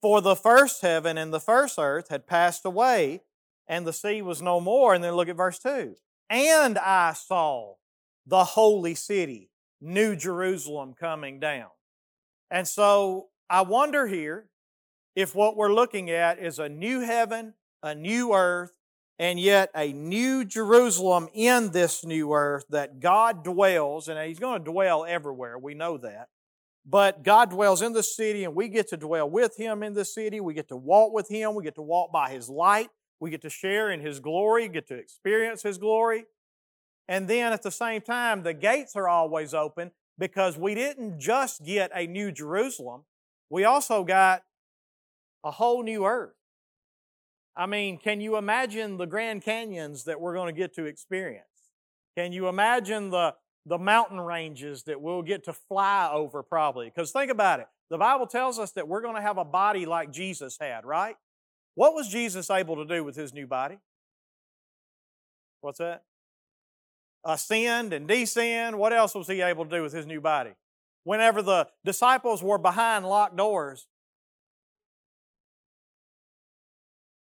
For 0.02 0.20
the 0.20 0.36
first 0.36 0.82
heaven 0.82 1.16
and 1.16 1.32
the 1.32 1.40
first 1.40 1.78
earth 1.78 2.08
had 2.10 2.26
passed 2.26 2.64
away, 2.64 3.22
and 3.68 3.86
the 3.86 3.92
sea 3.92 4.22
was 4.22 4.42
no 4.42 4.60
more. 4.60 4.94
And 4.94 5.02
then 5.02 5.14
look 5.14 5.28
at 5.28 5.36
verse 5.36 5.58
2. 5.58 5.94
And 6.28 6.78
I 6.78 7.12
saw 7.12 7.74
the 8.26 8.44
holy 8.44 8.94
city 8.94 9.50
New 9.80 10.16
Jerusalem 10.16 10.94
coming 10.98 11.38
down. 11.38 11.68
And 12.50 12.66
so 12.66 13.28
I 13.48 13.62
wonder 13.62 14.06
here 14.06 14.48
if 15.14 15.34
what 15.34 15.56
we're 15.56 15.72
looking 15.72 16.10
at 16.10 16.38
is 16.38 16.58
a 16.58 16.68
new 16.68 17.00
heaven, 17.00 17.54
a 17.82 17.94
new 17.94 18.32
earth, 18.32 18.72
and 19.18 19.40
yet 19.40 19.70
a 19.74 19.92
new 19.92 20.44
Jerusalem 20.44 21.28
in 21.32 21.70
this 21.70 22.04
new 22.04 22.32
earth 22.32 22.66
that 22.68 23.00
God 23.00 23.42
dwells, 23.42 24.08
and 24.08 24.18
He's 24.28 24.38
going 24.38 24.62
to 24.62 24.70
dwell 24.70 25.06
everywhere, 25.06 25.58
we 25.58 25.74
know 25.74 25.96
that. 25.98 26.28
But 26.84 27.24
God 27.24 27.50
dwells 27.50 27.82
in 27.82 27.92
the 27.94 28.02
city, 28.02 28.44
and 28.44 28.54
we 28.54 28.68
get 28.68 28.88
to 28.88 28.96
dwell 28.96 29.28
with 29.28 29.56
Him 29.56 29.82
in 29.82 29.94
the 29.94 30.04
city. 30.04 30.38
We 30.38 30.54
get 30.54 30.68
to 30.68 30.76
walk 30.76 31.12
with 31.12 31.28
Him. 31.28 31.54
We 31.54 31.64
get 31.64 31.74
to 31.76 31.82
walk 31.82 32.12
by 32.12 32.30
His 32.30 32.48
light. 32.48 32.90
We 33.20 33.30
get 33.30 33.42
to 33.42 33.50
share 33.50 33.90
in 33.90 34.00
His 34.00 34.20
glory, 34.20 34.68
get 34.68 34.86
to 34.88 34.94
experience 34.94 35.62
His 35.62 35.78
glory. 35.78 36.24
And 37.08 37.28
then 37.28 37.52
at 37.52 37.62
the 37.62 37.70
same 37.70 38.00
time, 38.00 38.42
the 38.42 38.54
gates 38.54 38.96
are 38.96 39.08
always 39.08 39.54
open 39.54 39.92
because 40.18 40.56
we 40.56 40.74
didn't 40.74 41.20
just 41.20 41.64
get 41.64 41.90
a 41.94 42.06
new 42.06 42.32
Jerusalem, 42.32 43.02
we 43.50 43.64
also 43.64 44.02
got 44.02 44.42
a 45.44 45.50
whole 45.52 45.82
new 45.82 46.04
earth. 46.04 46.34
I 47.56 47.66
mean, 47.66 47.98
can 47.98 48.20
you 48.20 48.36
imagine 48.36 48.96
the 48.96 49.06
Grand 49.06 49.42
Canyons 49.42 50.04
that 50.04 50.20
we're 50.20 50.34
going 50.34 50.52
to 50.52 50.58
get 50.58 50.74
to 50.74 50.84
experience? 50.84 51.44
Can 52.16 52.32
you 52.32 52.48
imagine 52.48 53.10
the, 53.10 53.34
the 53.64 53.78
mountain 53.78 54.20
ranges 54.20 54.82
that 54.84 55.00
we'll 55.00 55.22
get 55.22 55.44
to 55.44 55.52
fly 55.52 56.10
over 56.12 56.42
probably? 56.42 56.86
Because 56.86 57.12
think 57.12 57.30
about 57.30 57.60
it. 57.60 57.66
The 57.88 57.98
Bible 57.98 58.26
tells 58.26 58.58
us 58.58 58.72
that 58.72 58.88
we're 58.88 59.00
going 59.00 59.14
to 59.14 59.22
have 59.22 59.38
a 59.38 59.44
body 59.44 59.86
like 59.86 60.10
Jesus 60.10 60.58
had, 60.60 60.84
right? 60.84 61.16
What 61.76 61.94
was 61.94 62.08
Jesus 62.08 62.50
able 62.50 62.74
to 62.76 62.84
do 62.84 63.04
with 63.04 63.14
his 63.14 63.32
new 63.32 63.46
body? 63.46 63.78
What's 65.60 65.78
that? 65.78 66.02
ascend 67.26 67.92
and 67.92 68.06
descend. 68.06 68.78
What 68.78 68.92
else 68.92 69.14
was 69.14 69.26
he 69.26 69.42
able 69.42 69.64
to 69.64 69.70
do 69.70 69.82
with 69.82 69.92
his 69.92 70.06
new 70.06 70.20
body? 70.20 70.52
Whenever 71.04 71.42
the 71.42 71.68
disciples 71.84 72.42
were 72.42 72.58
behind 72.58 73.06
locked 73.06 73.36
doors, 73.36 73.86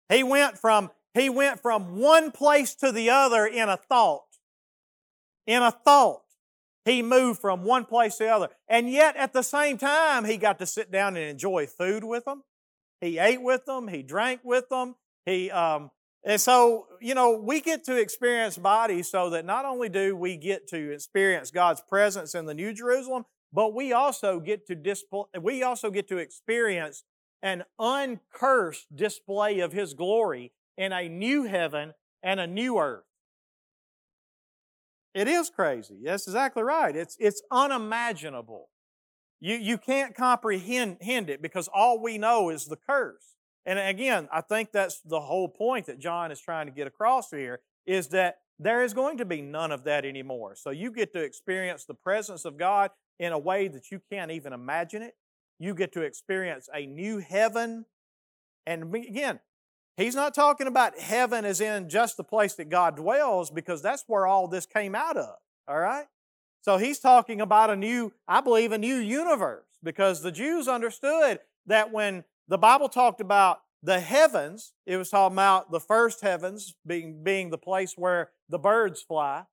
he 0.09 0.23
went 0.23 0.57
from 0.57 0.91
he 1.13 1.29
went 1.29 1.59
from 1.59 1.97
one 1.97 2.31
place 2.31 2.75
to 2.75 2.91
the 2.91 3.09
other 3.09 3.45
in 3.45 3.69
a 3.69 3.77
thought. 3.77 4.25
In 5.47 5.63
a 5.63 5.71
thought. 5.71 6.21
He 6.85 7.01
moved 7.01 7.41
from 7.41 7.63
one 7.63 7.85
place 7.85 8.17
to 8.17 8.25
the 8.25 8.29
other. 8.29 8.49
And 8.69 8.89
yet 8.89 9.15
at 9.17 9.33
the 9.33 9.41
same 9.41 9.77
time, 9.77 10.25
he 10.25 10.37
got 10.37 10.59
to 10.59 10.65
sit 10.65 10.91
down 10.91 11.17
and 11.17 11.25
enjoy 11.25 11.65
food 11.65 12.03
with 12.03 12.25
them. 12.25 12.43
He 13.01 13.19
ate 13.19 13.41
with 13.41 13.65
them. 13.65 13.87
He 13.87 14.03
drank 14.03 14.41
with 14.43 14.69
them. 14.69 14.95
He 15.25 15.51
um, 15.51 15.91
and 16.27 16.41
so, 16.41 16.87
you 16.99 17.15
know, 17.15 17.31
we 17.37 17.61
get 17.61 17.85
to 17.85 17.95
experience 17.95 18.57
bodies 18.57 19.09
so 19.09 19.29
that 19.29 19.45
not 19.45 19.63
only 19.63 19.87
do 19.87 20.13
we 20.13 20.35
get 20.35 20.67
to 20.67 20.91
experience 20.91 21.51
God's 21.51 21.81
presence 21.81 22.35
in 22.35 22.45
the 22.45 22.53
New 22.53 22.73
Jerusalem, 22.73 23.23
but 23.53 23.73
we 23.73 23.93
also 23.93 24.41
get 24.41 24.67
to 24.67 24.75
display, 24.75 25.23
we 25.39 25.63
also 25.63 25.89
get 25.89 26.07
to 26.09 26.17
experience 26.17 27.03
an 27.41 27.63
uncursed 27.79 28.93
display 28.93 29.59
of 29.59 29.71
His 29.71 29.93
glory 29.93 30.51
in 30.77 30.91
a 30.91 31.07
new 31.07 31.43
heaven 31.43 31.93
and 32.21 32.41
a 32.41 32.47
new 32.47 32.77
earth. 32.77 33.05
It 35.13 35.29
is 35.29 35.49
crazy. 35.49 36.01
That's 36.03 36.27
exactly 36.27 36.61
right. 36.61 36.95
It's, 36.95 37.15
it's 37.19 37.41
unimaginable. 37.49 38.69
You, 39.39 39.55
you 39.55 39.77
can't 39.77 40.15
comprehend 40.15 40.97
it 41.01 41.41
because 41.41 41.69
all 41.73 42.01
we 42.01 42.17
know 42.17 42.49
is 42.49 42.65
the 42.65 42.77
curse. 42.77 43.35
And 43.65 43.77
again, 43.77 44.29
I 44.31 44.41
think 44.41 44.71
that's 44.71 45.01
the 45.01 45.19
whole 45.19 45.49
point 45.49 45.87
that 45.87 45.99
John 45.99 46.31
is 46.31 46.39
trying 46.39 46.67
to 46.67 46.71
get 46.71 46.87
across 46.87 47.31
here 47.31 47.59
is 47.85 48.07
that 48.09 48.37
there 48.59 48.81
is 48.81 48.93
going 48.93 49.17
to 49.17 49.25
be 49.25 49.41
none 49.41 49.71
of 49.71 49.83
that 49.83 50.05
anymore. 50.05 50.55
So 50.55 50.71
you 50.71 50.91
get 50.91 51.13
to 51.13 51.21
experience 51.21 51.85
the 51.85 51.93
presence 51.93 52.45
of 52.45 52.57
God 52.57 52.91
in 53.19 53.31
a 53.31 53.39
way 53.39 53.67
that 53.67 53.91
you 53.91 54.01
can't 54.11 54.31
even 54.31 54.53
imagine 54.53 55.01
it. 55.01 55.15
You 55.59 55.75
get 55.75 55.91
to 55.93 56.01
experience 56.01 56.69
a 56.73 56.85
new 56.85 57.19
heaven. 57.19 57.85
And 58.65 58.93
again, 58.95 59.39
he's 59.95 60.15
not 60.15 60.33
talking 60.33 60.67
about 60.67 60.97
heaven 60.97 61.45
as 61.45 61.61
in 61.61 61.89
just 61.89 62.17
the 62.17 62.23
place 62.23 62.55
that 62.55 62.69
God 62.69 62.95
dwells 62.95 63.51
because 63.51 63.81
that's 63.81 64.03
where 64.07 64.25
all 64.25 64.47
this 64.47 64.65
came 64.65 64.95
out 64.95 65.17
of. 65.17 65.35
All 65.67 65.79
right? 65.79 66.05
So 66.67 66.75
he's 66.75 66.99
talking 66.99 67.39
about 67.39 67.69
a 67.69 67.77
new, 67.77 68.11
I 68.27 68.41
believe, 68.41 68.73
a 68.73 68.77
new 68.77 68.97
universe 68.97 69.63
because 69.81 70.21
the 70.21 70.33
Jews 70.33 70.67
understood 70.67 71.39
that 71.65 71.93
when 71.93 72.25
the 72.49 72.57
Bible 72.57 72.89
talked 72.89 73.21
about 73.21 73.61
the 73.81 74.01
heavens. 74.01 74.73
It 74.85 74.97
was 74.97 75.09
talking 75.09 75.35
about 75.35 75.71
the 75.71 75.79
first 75.79 76.21
heavens 76.21 76.75
being, 76.85 77.23
being 77.23 77.51
the 77.51 77.57
place 77.57 77.93
where 77.95 78.31
the 78.49 78.59
birds 78.59 79.01
fly, 79.01 79.43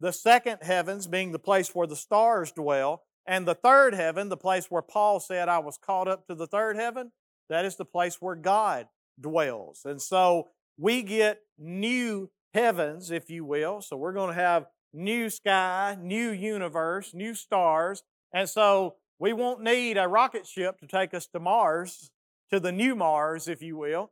the 0.00 0.12
second 0.12 0.58
heavens 0.62 1.06
being 1.06 1.30
the 1.30 1.38
place 1.38 1.74
where 1.74 1.86
the 1.86 1.94
stars 1.94 2.50
dwell, 2.50 3.02
and 3.26 3.46
the 3.46 3.54
third 3.54 3.94
heaven, 3.94 4.28
the 4.28 4.36
place 4.36 4.70
where 4.70 4.82
Paul 4.82 5.20
said, 5.20 5.48
I 5.48 5.58
was 5.58 5.78
caught 5.78 6.08
up 6.08 6.26
to 6.26 6.34
the 6.34 6.48
third 6.48 6.76
heaven, 6.76 7.12
that 7.48 7.64
is 7.64 7.76
the 7.76 7.84
place 7.84 8.16
where 8.20 8.34
God 8.34 8.88
dwells. 9.20 9.82
And 9.84 10.02
so 10.02 10.48
we 10.76 11.02
get 11.02 11.42
new 11.58 12.30
heavens, 12.54 13.10
if 13.10 13.30
you 13.30 13.44
will. 13.44 13.82
So 13.82 13.96
we're 13.96 14.14
going 14.14 14.34
to 14.34 14.42
have 14.42 14.66
new 14.92 15.30
sky, 15.30 15.96
new 16.00 16.30
universe, 16.30 17.14
new 17.14 17.34
stars. 17.34 18.02
And 18.32 18.48
so 18.48 18.96
we 19.18 19.32
won't 19.32 19.62
need 19.62 19.96
a 19.96 20.08
rocket 20.08 20.46
ship 20.46 20.78
to 20.80 20.86
take 20.86 21.14
us 21.14 21.26
to 21.28 21.40
Mars 21.40 22.10
to 22.50 22.60
the 22.60 22.72
new 22.72 22.94
Mars, 22.94 23.48
if 23.48 23.62
you 23.62 23.76
will. 23.76 24.10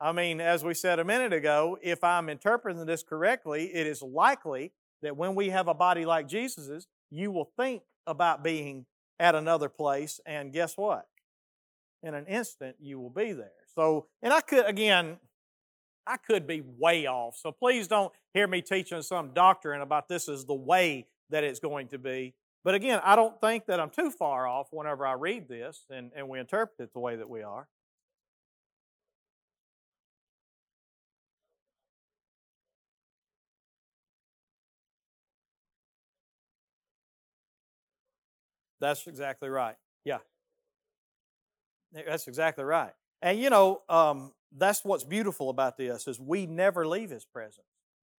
I 0.00 0.12
mean, 0.12 0.40
as 0.40 0.64
we 0.64 0.74
said 0.74 0.98
a 0.98 1.04
minute 1.04 1.32
ago, 1.32 1.78
if 1.82 2.04
I'm 2.04 2.28
interpreting 2.28 2.84
this 2.84 3.02
correctly, 3.02 3.74
it 3.74 3.86
is 3.86 4.02
likely 4.02 4.72
that 5.02 5.16
when 5.16 5.34
we 5.34 5.50
have 5.50 5.68
a 5.68 5.74
body 5.74 6.04
like 6.04 6.28
Jesus's, 6.28 6.86
you 7.10 7.30
will 7.30 7.50
think 7.56 7.82
about 8.06 8.42
being 8.42 8.86
at 9.18 9.34
another 9.34 9.68
place, 9.68 10.20
and 10.26 10.52
guess 10.52 10.76
what? 10.76 11.06
in 12.04 12.14
an 12.14 12.26
instant 12.26 12.76
you 12.78 13.00
will 13.00 13.10
be 13.10 13.32
there. 13.32 13.50
So, 13.74 14.06
and 14.22 14.32
I 14.32 14.40
could, 14.40 14.66
again, 14.66 15.16
I 16.06 16.16
could 16.16 16.46
be 16.46 16.62
way 16.78 17.06
off. 17.06 17.36
So 17.36 17.52
please 17.52 17.88
don't 17.88 18.12
hear 18.32 18.46
me 18.46 18.62
teaching 18.62 19.02
some 19.02 19.32
doctrine 19.32 19.80
about 19.80 20.08
this 20.08 20.28
is 20.28 20.44
the 20.44 20.54
way 20.54 21.06
that 21.30 21.44
it's 21.44 21.60
going 21.60 21.88
to 21.88 21.98
be. 21.98 22.34
But 22.62 22.74
again, 22.74 23.00
I 23.04 23.16
don't 23.16 23.38
think 23.40 23.66
that 23.66 23.80
I'm 23.80 23.90
too 23.90 24.10
far 24.10 24.46
off 24.46 24.68
whenever 24.70 25.06
I 25.06 25.12
read 25.12 25.48
this 25.48 25.84
and, 25.90 26.10
and 26.16 26.28
we 26.28 26.38
interpret 26.38 26.80
it 26.80 26.92
the 26.92 27.00
way 27.00 27.16
that 27.16 27.28
we 27.28 27.42
are. 27.42 27.68
That's 38.80 39.06
exactly 39.06 39.48
right. 39.48 39.76
Yeah. 40.04 40.18
That's 41.92 42.26
exactly 42.26 42.64
right. 42.64 42.92
And 43.22 43.38
you 43.38 43.50
know, 43.50 43.82
um, 43.88 44.32
that's 44.56 44.84
what's 44.84 45.04
beautiful 45.04 45.50
about 45.50 45.76
this 45.76 46.06
is 46.06 46.20
we 46.20 46.46
never 46.46 46.86
leave 46.86 47.10
His 47.10 47.24
presence. 47.24 47.66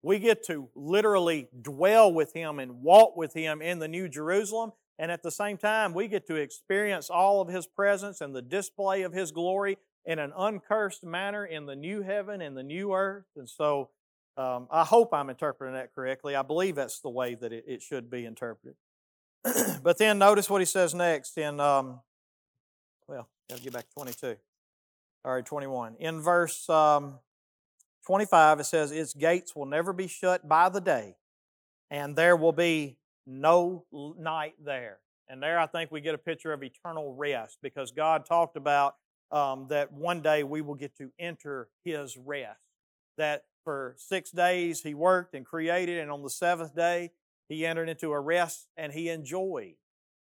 We 0.02 0.18
get 0.18 0.44
to 0.46 0.68
literally 0.74 1.48
dwell 1.62 2.12
with 2.12 2.34
Him 2.34 2.58
and 2.58 2.82
walk 2.82 3.16
with 3.16 3.34
Him 3.34 3.62
in 3.62 3.78
the 3.78 3.88
New 3.88 4.08
Jerusalem, 4.08 4.72
and 4.98 5.10
at 5.10 5.22
the 5.22 5.30
same 5.30 5.56
time, 5.56 5.94
we 5.94 6.08
get 6.08 6.26
to 6.26 6.34
experience 6.34 7.10
all 7.10 7.40
of 7.40 7.48
His 7.48 7.66
presence 7.66 8.20
and 8.20 8.34
the 8.34 8.42
display 8.42 9.02
of 9.02 9.12
His 9.12 9.32
glory 9.32 9.78
in 10.04 10.18
an 10.18 10.32
uncursed 10.36 11.04
manner 11.04 11.44
in 11.44 11.66
the 11.66 11.76
new 11.76 12.02
heaven 12.02 12.42
and 12.42 12.56
the 12.56 12.62
new 12.62 12.92
earth. 12.92 13.24
And 13.36 13.48
so, 13.48 13.90
um, 14.36 14.68
I 14.70 14.84
hope 14.84 15.14
I'm 15.14 15.30
interpreting 15.30 15.74
that 15.74 15.94
correctly. 15.94 16.34
I 16.36 16.42
believe 16.42 16.74
that's 16.74 17.00
the 17.00 17.08
way 17.08 17.34
that 17.36 17.52
it, 17.52 17.64
it 17.66 17.82
should 17.82 18.10
be 18.10 18.26
interpreted. 18.26 18.76
but 19.82 19.98
then 19.98 20.18
notice 20.18 20.50
what 20.50 20.60
he 20.60 20.66
says 20.66 20.94
next 20.94 21.38
in, 21.38 21.60
um, 21.60 22.00
well, 23.06 23.28
got 23.48 23.58
to 23.58 23.64
get 23.64 23.72
back 23.72 23.88
to 23.88 23.94
22. 23.94 24.36
All 25.24 25.34
right, 25.34 25.44
21. 25.44 25.96
In 25.98 26.20
verse 26.20 26.68
um, 26.68 27.18
25, 28.06 28.60
it 28.60 28.64
says, 28.64 28.92
Its 28.92 29.14
gates 29.14 29.56
will 29.56 29.66
never 29.66 29.92
be 29.92 30.06
shut 30.06 30.46
by 30.48 30.68
the 30.68 30.80
day, 30.80 31.16
and 31.90 32.14
there 32.16 32.36
will 32.36 32.52
be 32.52 32.98
no 33.26 33.84
night 34.18 34.54
there. 34.62 34.98
And 35.28 35.42
there 35.42 35.58
I 35.58 35.66
think 35.66 35.90
we 35.90 36.02
get 36.02 36.14
a 36.14 36.18
picture 36.18 36.52
of 36.52 36.62
eternal 36.62 37.14
rest 37.14 37.58
because 37.62 37.90
God 37.90 38.26
talked 38.26 38.56
about 38.56 38.96
um, 39.32 39.66
that 39.70 39.92
one 39.92 40.20
day 40.20 40.42
we 40.42 40.60
will 40.60 40.74
get 40.74 40.96
to 40.98 41.10
enter 41.18 41.68
His 41.84 42.16
rest. 42.18 42.60
That 43.16 43.44
for 43.64 43.94
six 43.96 44.30
days 44.30 44.82
He 44.82 44.92
worked 44.92 45.34
and 45.34 45.46
created, 45.46 45.98
and 45.98 46.10
on 46.10 46.22
the 46.22 46.30
seventh 46.30 46.76
day 46.76 47.12
he 47.48 47.66
entered 47.66 47.88
into 47.88 48.12
a 48.12 48.20
rest 48.20 48.68
and 48.76 48.92
he 48.92 49.08
enjoyed 49.08 49.74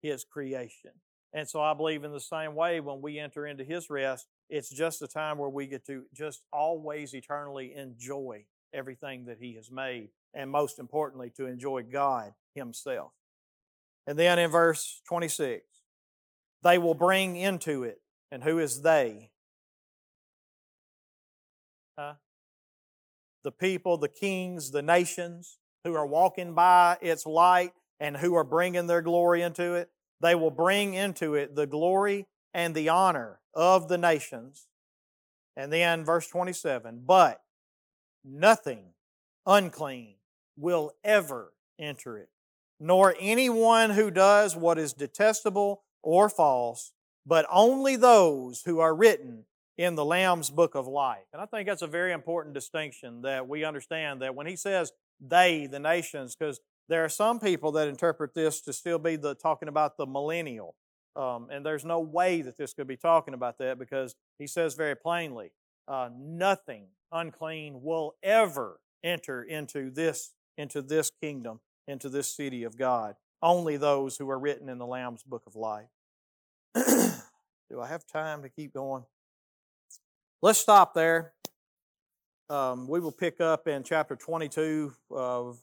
his 0.02 0.24
creation. 0.24 0.92
And 1.32 1.48
so 1.48 1.60
I 1.60 1.74
believe 1.74 2.04
in 2.04 2.12
the 2.12 2.20
same 2.20 2.54
way 2.54 2.80
when 2.80 3.00
we 3.00 3.18
enter 3.18 3.46
into 3.46 3.64
his 3.64 3.90
rest, 3.90 4.26
it's 4.48 4.70
just 4.70 5.02
a 5.02 5.08
time 5.08 5.38
where 5.38 5.48
we 5.48 5.66
get 5.66 5.86
to 5.86 6.04
just 6.14 6.42
always 6.52 7.14
eternally 7.14 7.74
enjoy 7.74 8.44
everything 8.72 9.24
that 9.26 9.38
he 9.40 9.54
has 9.54 9.70
made. 9.70 10.10
And 10.34 10.50
most 10.50 10.78
importantly, 10.78 11.32
to 11.36 11.46
enjoy 11.46 11.82
God 11.82 12.34
himself. 12.54 13.12
And 14.06 14.18
then 14.18 14.38
in 14.38 14.50
verse 14.50 15.00
26, 15.08 15.64
they 16.62 16.78
will 16.78 16.94
bring 16.94 17.36
into 17.36 17.84
it. 17.84 18.00
And 18.30 18.44
who 18.44 18.58
is 18.58 18.82
they? 18.82 19.30
Huh? 21.98 22.14
The 23.44 23.52
people, 23.52 23.96
the 23.96 24.08
kings, 24.08 24.70
the 24.70 24.82
nations, 24.82 25.58
who 25.84 25.94
are 25.94 26.06
walking 26.06 26.52
by 26.52 26.98
its 27.00 27.24
light 27.26 27.72
and 28.00 28.16
who 28.16 28.34
are 28.34 28.44
bringing 28.44 28.86
their 28.86 29.02
glory 29.02 29.42
into 29.42 29.74
it. 29.74 29.88
They 30.20 30.34
will 30.34 30.50
bring 30.50 30.94
into 30.94 31.34
it 31.34 31.54
the 31.54 31.66
glory 31.66 32.26
and 32.56 32.74
the 32.74 32.88
honor 32.88 33.38
of 33.52 33.86
the 33.86 33.98
nations. 33.98 34.66
And 35.58 35.70
then 35.70 36.06
verse 36.06 36.26
27 36.26 37.02
But 37.06 37.42
nothing 38.24 38.94
unclean 39.44 40.14
will 40.56 40.92
ever 41.04 41.52
enter 41.78 42.16
it, 42.16 42.30
nor 42.80 43.14
anyone 43.20 43.90
who 43.90 44.10
does 44.10 44.56
what 44.56 44.78
is 44.78 44.94
detestable 44.94 45.82
or 46.02 46.30
false, 46.30 46.92
but 47.26 47.46
only 47.50 47.94
those 47.94 48.62
who 48.64 48.80
are 48.80 48.96
written 48.96 49.44
in 49.76 49.94
the 49.94 50.04
Lamb's 50.04 50.48
book 50.48 50.74
of 50.74 50.86
life. 50.86 51.26
And 51.34 51.42
I 51.42 51.44
think 51.44 51.68
that's 51.68 51.82
a 51.82 51.86
very 51.86 52.12
important 52.12 52.54
distinction 52.54 53.20
that 53.20 53.46
we 53.46 53.64
understand 53.64 54.22
that 54.22 54.34
when 54.34 54.46
he 54.46 54.56
says 54.56 54.92
they, 55.20 55.66
the 55.66 55.78
nations, 55.78 56.34
because 56.34 56.60
there 56.88 57.04
are 57.04 57.10
some 57.10 57.38
people 57.38 57.72
that 57.72 57.86
interpret 57.86 58.34
this 58.34 58.62
to 58.62 58.72
still 58.72 58.98
be 58.98 59.16
the 59.16 59.34
talking 59.34 59.68
about 59.68 59.98
the 59.98 60.06
millennial. 60.06 60.74
Um, 61.16 61.48
and 61.50 61.64
there's 61.64 61.84
no 61.84 62.00
way 62.00 62.42
that 62.42 62.58
this 62.58 62.74
could 62.74 62.86
be 62.86 62.96
talking 62.96 63.32
about 63.32 63.58
that 63.58 63.78
because 63.78 64.14
he 64.38 64.46
says 64.46 64.74
very 64.74 64.94
plainly, 64.94 65.52
uh, 65.88 66.10
nothing 66.14 66.88
unclean 67.10 67.80
will 67.82 68.14
ever 68.22 68.80
enter 69.02 69.42
into 69.42 69.90
this 69.90 70.34
into 70.58 70.82
this 70.82 71.10
kingdom, 71.22 71.60
into 71.86 72.08
this 72.08 72.34
city 72.34 72.64
of 72.64 72.78
God. 72.78 73.14
Only 73.42 73.76
those 73.76 74.16
who 74.16 74.28
are 74.30 74.38
written 74.38 74.68
in 74.68 74.78
the 74.78 74.86
Lamb's 74.86 75.22
book 75.22 75.42
of 75.46 75.54
life. 75.54 75.88
Do 76.74 77.80
I 77.80 77.86
have 77.88 78.06
time 78.06 78.42
to 78.42 78.48
keep 78.48 78.72
going? 78.72 79.04
Let's 80.40 80.58
stop 80.58 80.94
there. 80.94 81.34
Um, 82.48 82.88
we 82.88 83.00
will 83.00 83.12
pick 83.12 83.40
up 83.40 83.66
in 83.66 83.82
chapter 83.82 84.16
22 84.16 84.94
of 85.10 85.60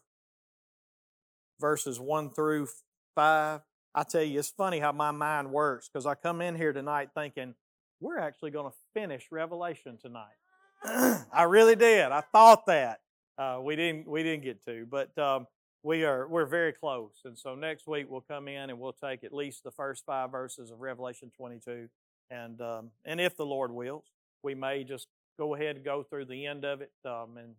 verses 1.59 1.99
1 1.99 2.31
through 2.31 2.67
5. 3.15 3.61
I 3.95 4.03
tell 4.03 4.23
you, 4.23 4.39
it's 4.39 4.49
funny 4.49 4.79
how 4.79 4.91
my 4.91 5.11
mind 5.11 5.51
works 5.51 5.87
because 5.87 6.05
I 6.05 6.15
come 6.15 6.41
in 6.41 6.55
here 6.55 6.73
tonight 6.73 7.09
thinking, 7.15 7.53
we're 7.99 8.19
actually 8.19 8.51
going 8.51 8.71
to 8.71 8.77
finish 8.93 9.27
Revelation 9.31 9.97
tonight. 10.01 10.35
I 11.31 11.43
really 11.43 11.75
did. 11.75 12.11
I 12.11 12.21
thought 12.21 12.65
that. 12.67 12.99
Uh, 13.37 13.59
we 13.63 13.75
didn't 13.75 14.07
we 14.07 14.21
didn't 14.21 14.43
get 14.43 14.63
to, 14.65 14.85
but 14.89 15.17
um, 15.17 15.47
we 15.81 16.03
are 16.03 16.27
we're 16.27 16.45
very 16.45 16.71
close. 16.71 17.21
And 17.25 17.37
so 17.37 17.55
next 17.55 17.87
week 17.87 18.05
we'll 18.09 18.21
come 18.21 18.47
in 18.47 18.69
and 18.69 18.79
we'll 18.79 18.93
take 18.93 19.23
at 19.23 19.33
least 19.33 19.63
the 19.63 19.71
first 19.71 20.05
five 20.05 20.31
verses 20.31 20.69
of 20.69 20.81
Revelation 20.81 21.31
22, 21.35 21.89
and 22.29 22.61
um, 22.61 22.91
and 23.05 23.19
if 23.19 23.35
the 23.35 23.45
Lord 23.45 23.71
wills, 23.71 24.05
we 24.43 24.53
may 24.53 24.83
just 24.83 25.07
go 25.37 25.55
ahead 25.55 25.77
and 25.77 25.85
go 25.85 26.03
through 26.03 26.25
the 26.25 26.45
end 26.45 26.63
of 26.63 26.81
it 26.81 26.91
um, 27.05 27.37
and 27.37 27.55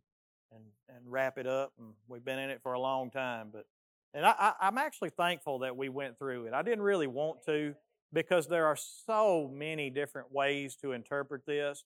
and 0.52 0.64
and 0.88 0.98
wrap 1.06 1.38
it 1.38 1.46
up. 1.46 1.72
And 1.78 1.88
we've 2.06 2.24
been 2.24 2.38
in 2.38 2.50
it 2.50 2.60
for 2.62 2.74
a 2.74 2.80
long 2.80 3.10
time, 3.10 3.48
but 3.52 3.66
and 4.14 4.24
I, 4.24 4.52
I'm 4.60 4.78
actually 4.78 5.10
thankful 5.10 5.58
that 5.60 5.76
we 5.76 5.88
went 5.88 6.18
through 6.18 6.46
it. 6.46 6.54
I 6.54 6.62
didn't 6.62 6.82
really 6.82 7.08
want 7.08 7.44
to 7.46 7.74
because 8.12 8.46
there 8.46 8.66
are 8.66 8.76
so 8.76 9.50
many 9.52 9.90
different 9.90 10.32
ways 10.32 10.76
to 10.76 10.92
interpret 10.92 11.44
this. 11.46 11.84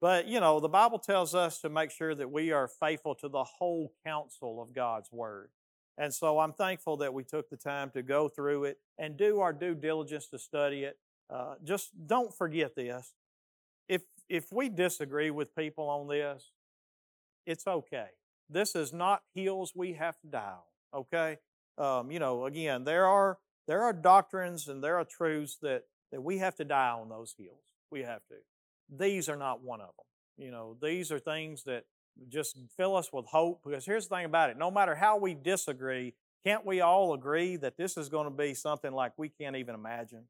But 0.00 0.26
you 0.26 0.40
know, 0.40 0.58
the 0.60 0.68
Bible 0.68 0.98
tells 0.98 1.34
us 1.34 1.60
to 1.60 1.68
make 1.68 1.90
sure 1.90 2.14
that 2.14 2.30
we 2.30 2.50
are 2.52 2.66
faithful 2.68 3.14
to 3.16 3.28
the 3.28 3.44
whole 3.44 3.92
counsel 4.04 4.60
of 4.60 4.74
God's 4.74 5.10
word. 5.12 5.50
And 5.98 6.12
so 6.12 6.38
I'm 6.38 6.52
thankful 6.52 6.98
that 6.98 7.14
we 7.14 7.24
took 7.24 7.48
the 7.48 7.56
time 7.56 7.90
to 7.90 8.02
go 8.02 8.28
through 8.28 8.64
it 8.64 8.78
and 8.98 9.16
do 9.16 9.40
our 9.40 9.52
due 9.52 9.74
diligence 9.74 10.28
to 10.28 10.38
study 10.38 10.84
it. 10.84 10.98
Uh, 11.30 11.54
just 11.64 11.90
don't 12.06 12.32
forget 12.36 12.76
this 12.76 13.14
If, 13.88 14.02
if 14.28 14.52
we 14.52 14.68
disagree 14.68 15.30
with 15.30 15.54
people 15.56 15.88
on 15.88 16.08
this, 16.08 16.52
it's 17.46 17.66
okay. 17.66 18.08
This 18.48 18.76
is 18.76 18.92
not 18.92 19.22
hills 19.34 19.72
we 19.74 19.94
have 19.94 20.18
to 20.20 20.26
die 20.26 20.52
on. 20.52 21.00
Okay, 21.00 21.38
um, 21.78 22.10
you 22.10 22.18
know, 22.18 22.46
again, 22.46 22.84
there 22.84 23.06
are 23.06 23.38
there 23.66 23.82
are 23.82 23.92
doctrines 23.92 24.68
and 24.68 24.82
there 24.82 24.96
are 24.98 25.04
truths 25.04 25.58
that 25.62 25.82
that 26.12 26.22
we 26.22 26.38
have 26.38 26.54
to 26.56 26.64
die 26.64 26.90
on 26.90 27.08
those 27.08 27.34
hills. 27.38 27.64
We 27.90 28.00
have 28.02 28.24
to. 28.28 28.36
These 28.88 29.28
are 29.28 29.36
not 29.36 29.62
one 29.62 29.80
of 29.80 29.88
them. 29.88 30.44
You 30.44 30.50
know, 30.50 30.76
these 30.80 31.10
are 31.10 31.18
things 31.18 31.64
that 31.64 31.84
just 32.28 32.58
fill 32.76 32.96
us 32.96 33.12
with 33.12 33.26
hope. 33.26 33.62
Because 33.64 33.84
here's 33.84 34.08
the 34.08 34.16
thing 34.16 34.24
about 34.24 34.50
it: 34.50 34.58
no 34.58 34.70
matter 34.70 34.94
how 34.94 35.18
we 35.18 35.34
disagree, 35.34 36.14
can't 36.44 36.64
we 36.64 36.80
all 36.80 37.12
agree 37.12 37.56
that 37.56 37.76
this 37.76 37.96
is 37.96 38.08
going 38.08 38.24
to 38.24 38.30
be 38.30 38.54
something 38.54 38.92
like 38.92 39.12
we 39.16 39.28
can't 39.28 39.56
even 39.56 39.74
imagine? 39.74 40.24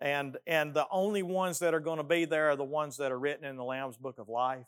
And, 0.00 0.36
and 0.46 0.74
the 0.74 0.86
only 0.90 1.22
ones 1.22 1.60
that 1.60 1.74
are 1.74 1.80
going 1.80 1.98
to 1.98 2.04
be 2.04 2.24
there 2.24 2.50
are 2.50 2.56
the 2.56 2.64
ones 2.64 2.96
that 2.96 3.12
are 3.12 3.18
written 3.18 3.44
in 3.44 3.56
the 3.56 3.62
Lamb's 3.62 3.96
Book 3.96 4.18
of 4.18 4.28
Life. 4.28 4.66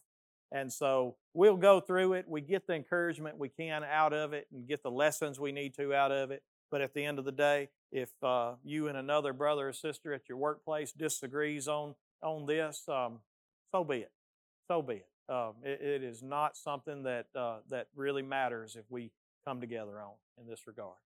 And 0.53 0.73
so 0.73 1.17
we'll 1.33 1.57
go 1.57 1.81
through 1.81 2.15
it. 2.15 2.27
We 2.29 2.41
get 2.41 2.67
the 2.67 2.75
encouragement 2.75 3.39
we 3.39 3.49
can 3.49 3.83
out 3.85 4.13
of 4.13 4.33
it 4.33 4.47
and 4.53 4.69
get 4.69 4.83
the 4.83 4.91
lessons 4.91 5.41
we 5.41 5.53
need 5.53 5.75
to 5.75 5.95
out 5.95 6.13
of 6.13 6.31
it. 6.31 6.43
But 6.71 6.81
at 6.81 6.95
the 6.95 7.05
end 7.05 7.19
of 7.19 7.25
the 7.25 7.33
day, 7.33 7.69
if 7.93 8.11
uh, 8.23 8.55
you 8.65 8.89
and 8.89 8.97
another 8.97 9.33
brother 9.33 9.69
or 9.69 9.73
sister 9.73 10.13
at 10.13 10.29
your 10.29 10.39
workplace 10.39 10.93
disagrees 10.93 11.69
on, 11.69 11.95
on 12.23 12.47
this, 12.47 12.83
um, 12.89 13.21
so 13.73 13.85
be 13.85 13.99
it. 13.99 14.13
So 14.69 14.83
be 14.83 14.95
it. 14.95 15.09
Um, 15.29 15.55
it, 15.63 15.81
it 15.81 16.03
is 16.03 16.23
not 16.23 16.57
something 16.57 17.05
that, 17.05 17.27
uh, 17.35 17.59
that 17.71 17.89
really 17.95 18.23
matters 18.23 18.77
if 18.77 18.85
we 18.91 19.11
come 19.47 19.61
together 19.61 20.01
on 20.01 20.15
in 20.41 20.49
this 20.49 20.67
regard. 20.67 20.97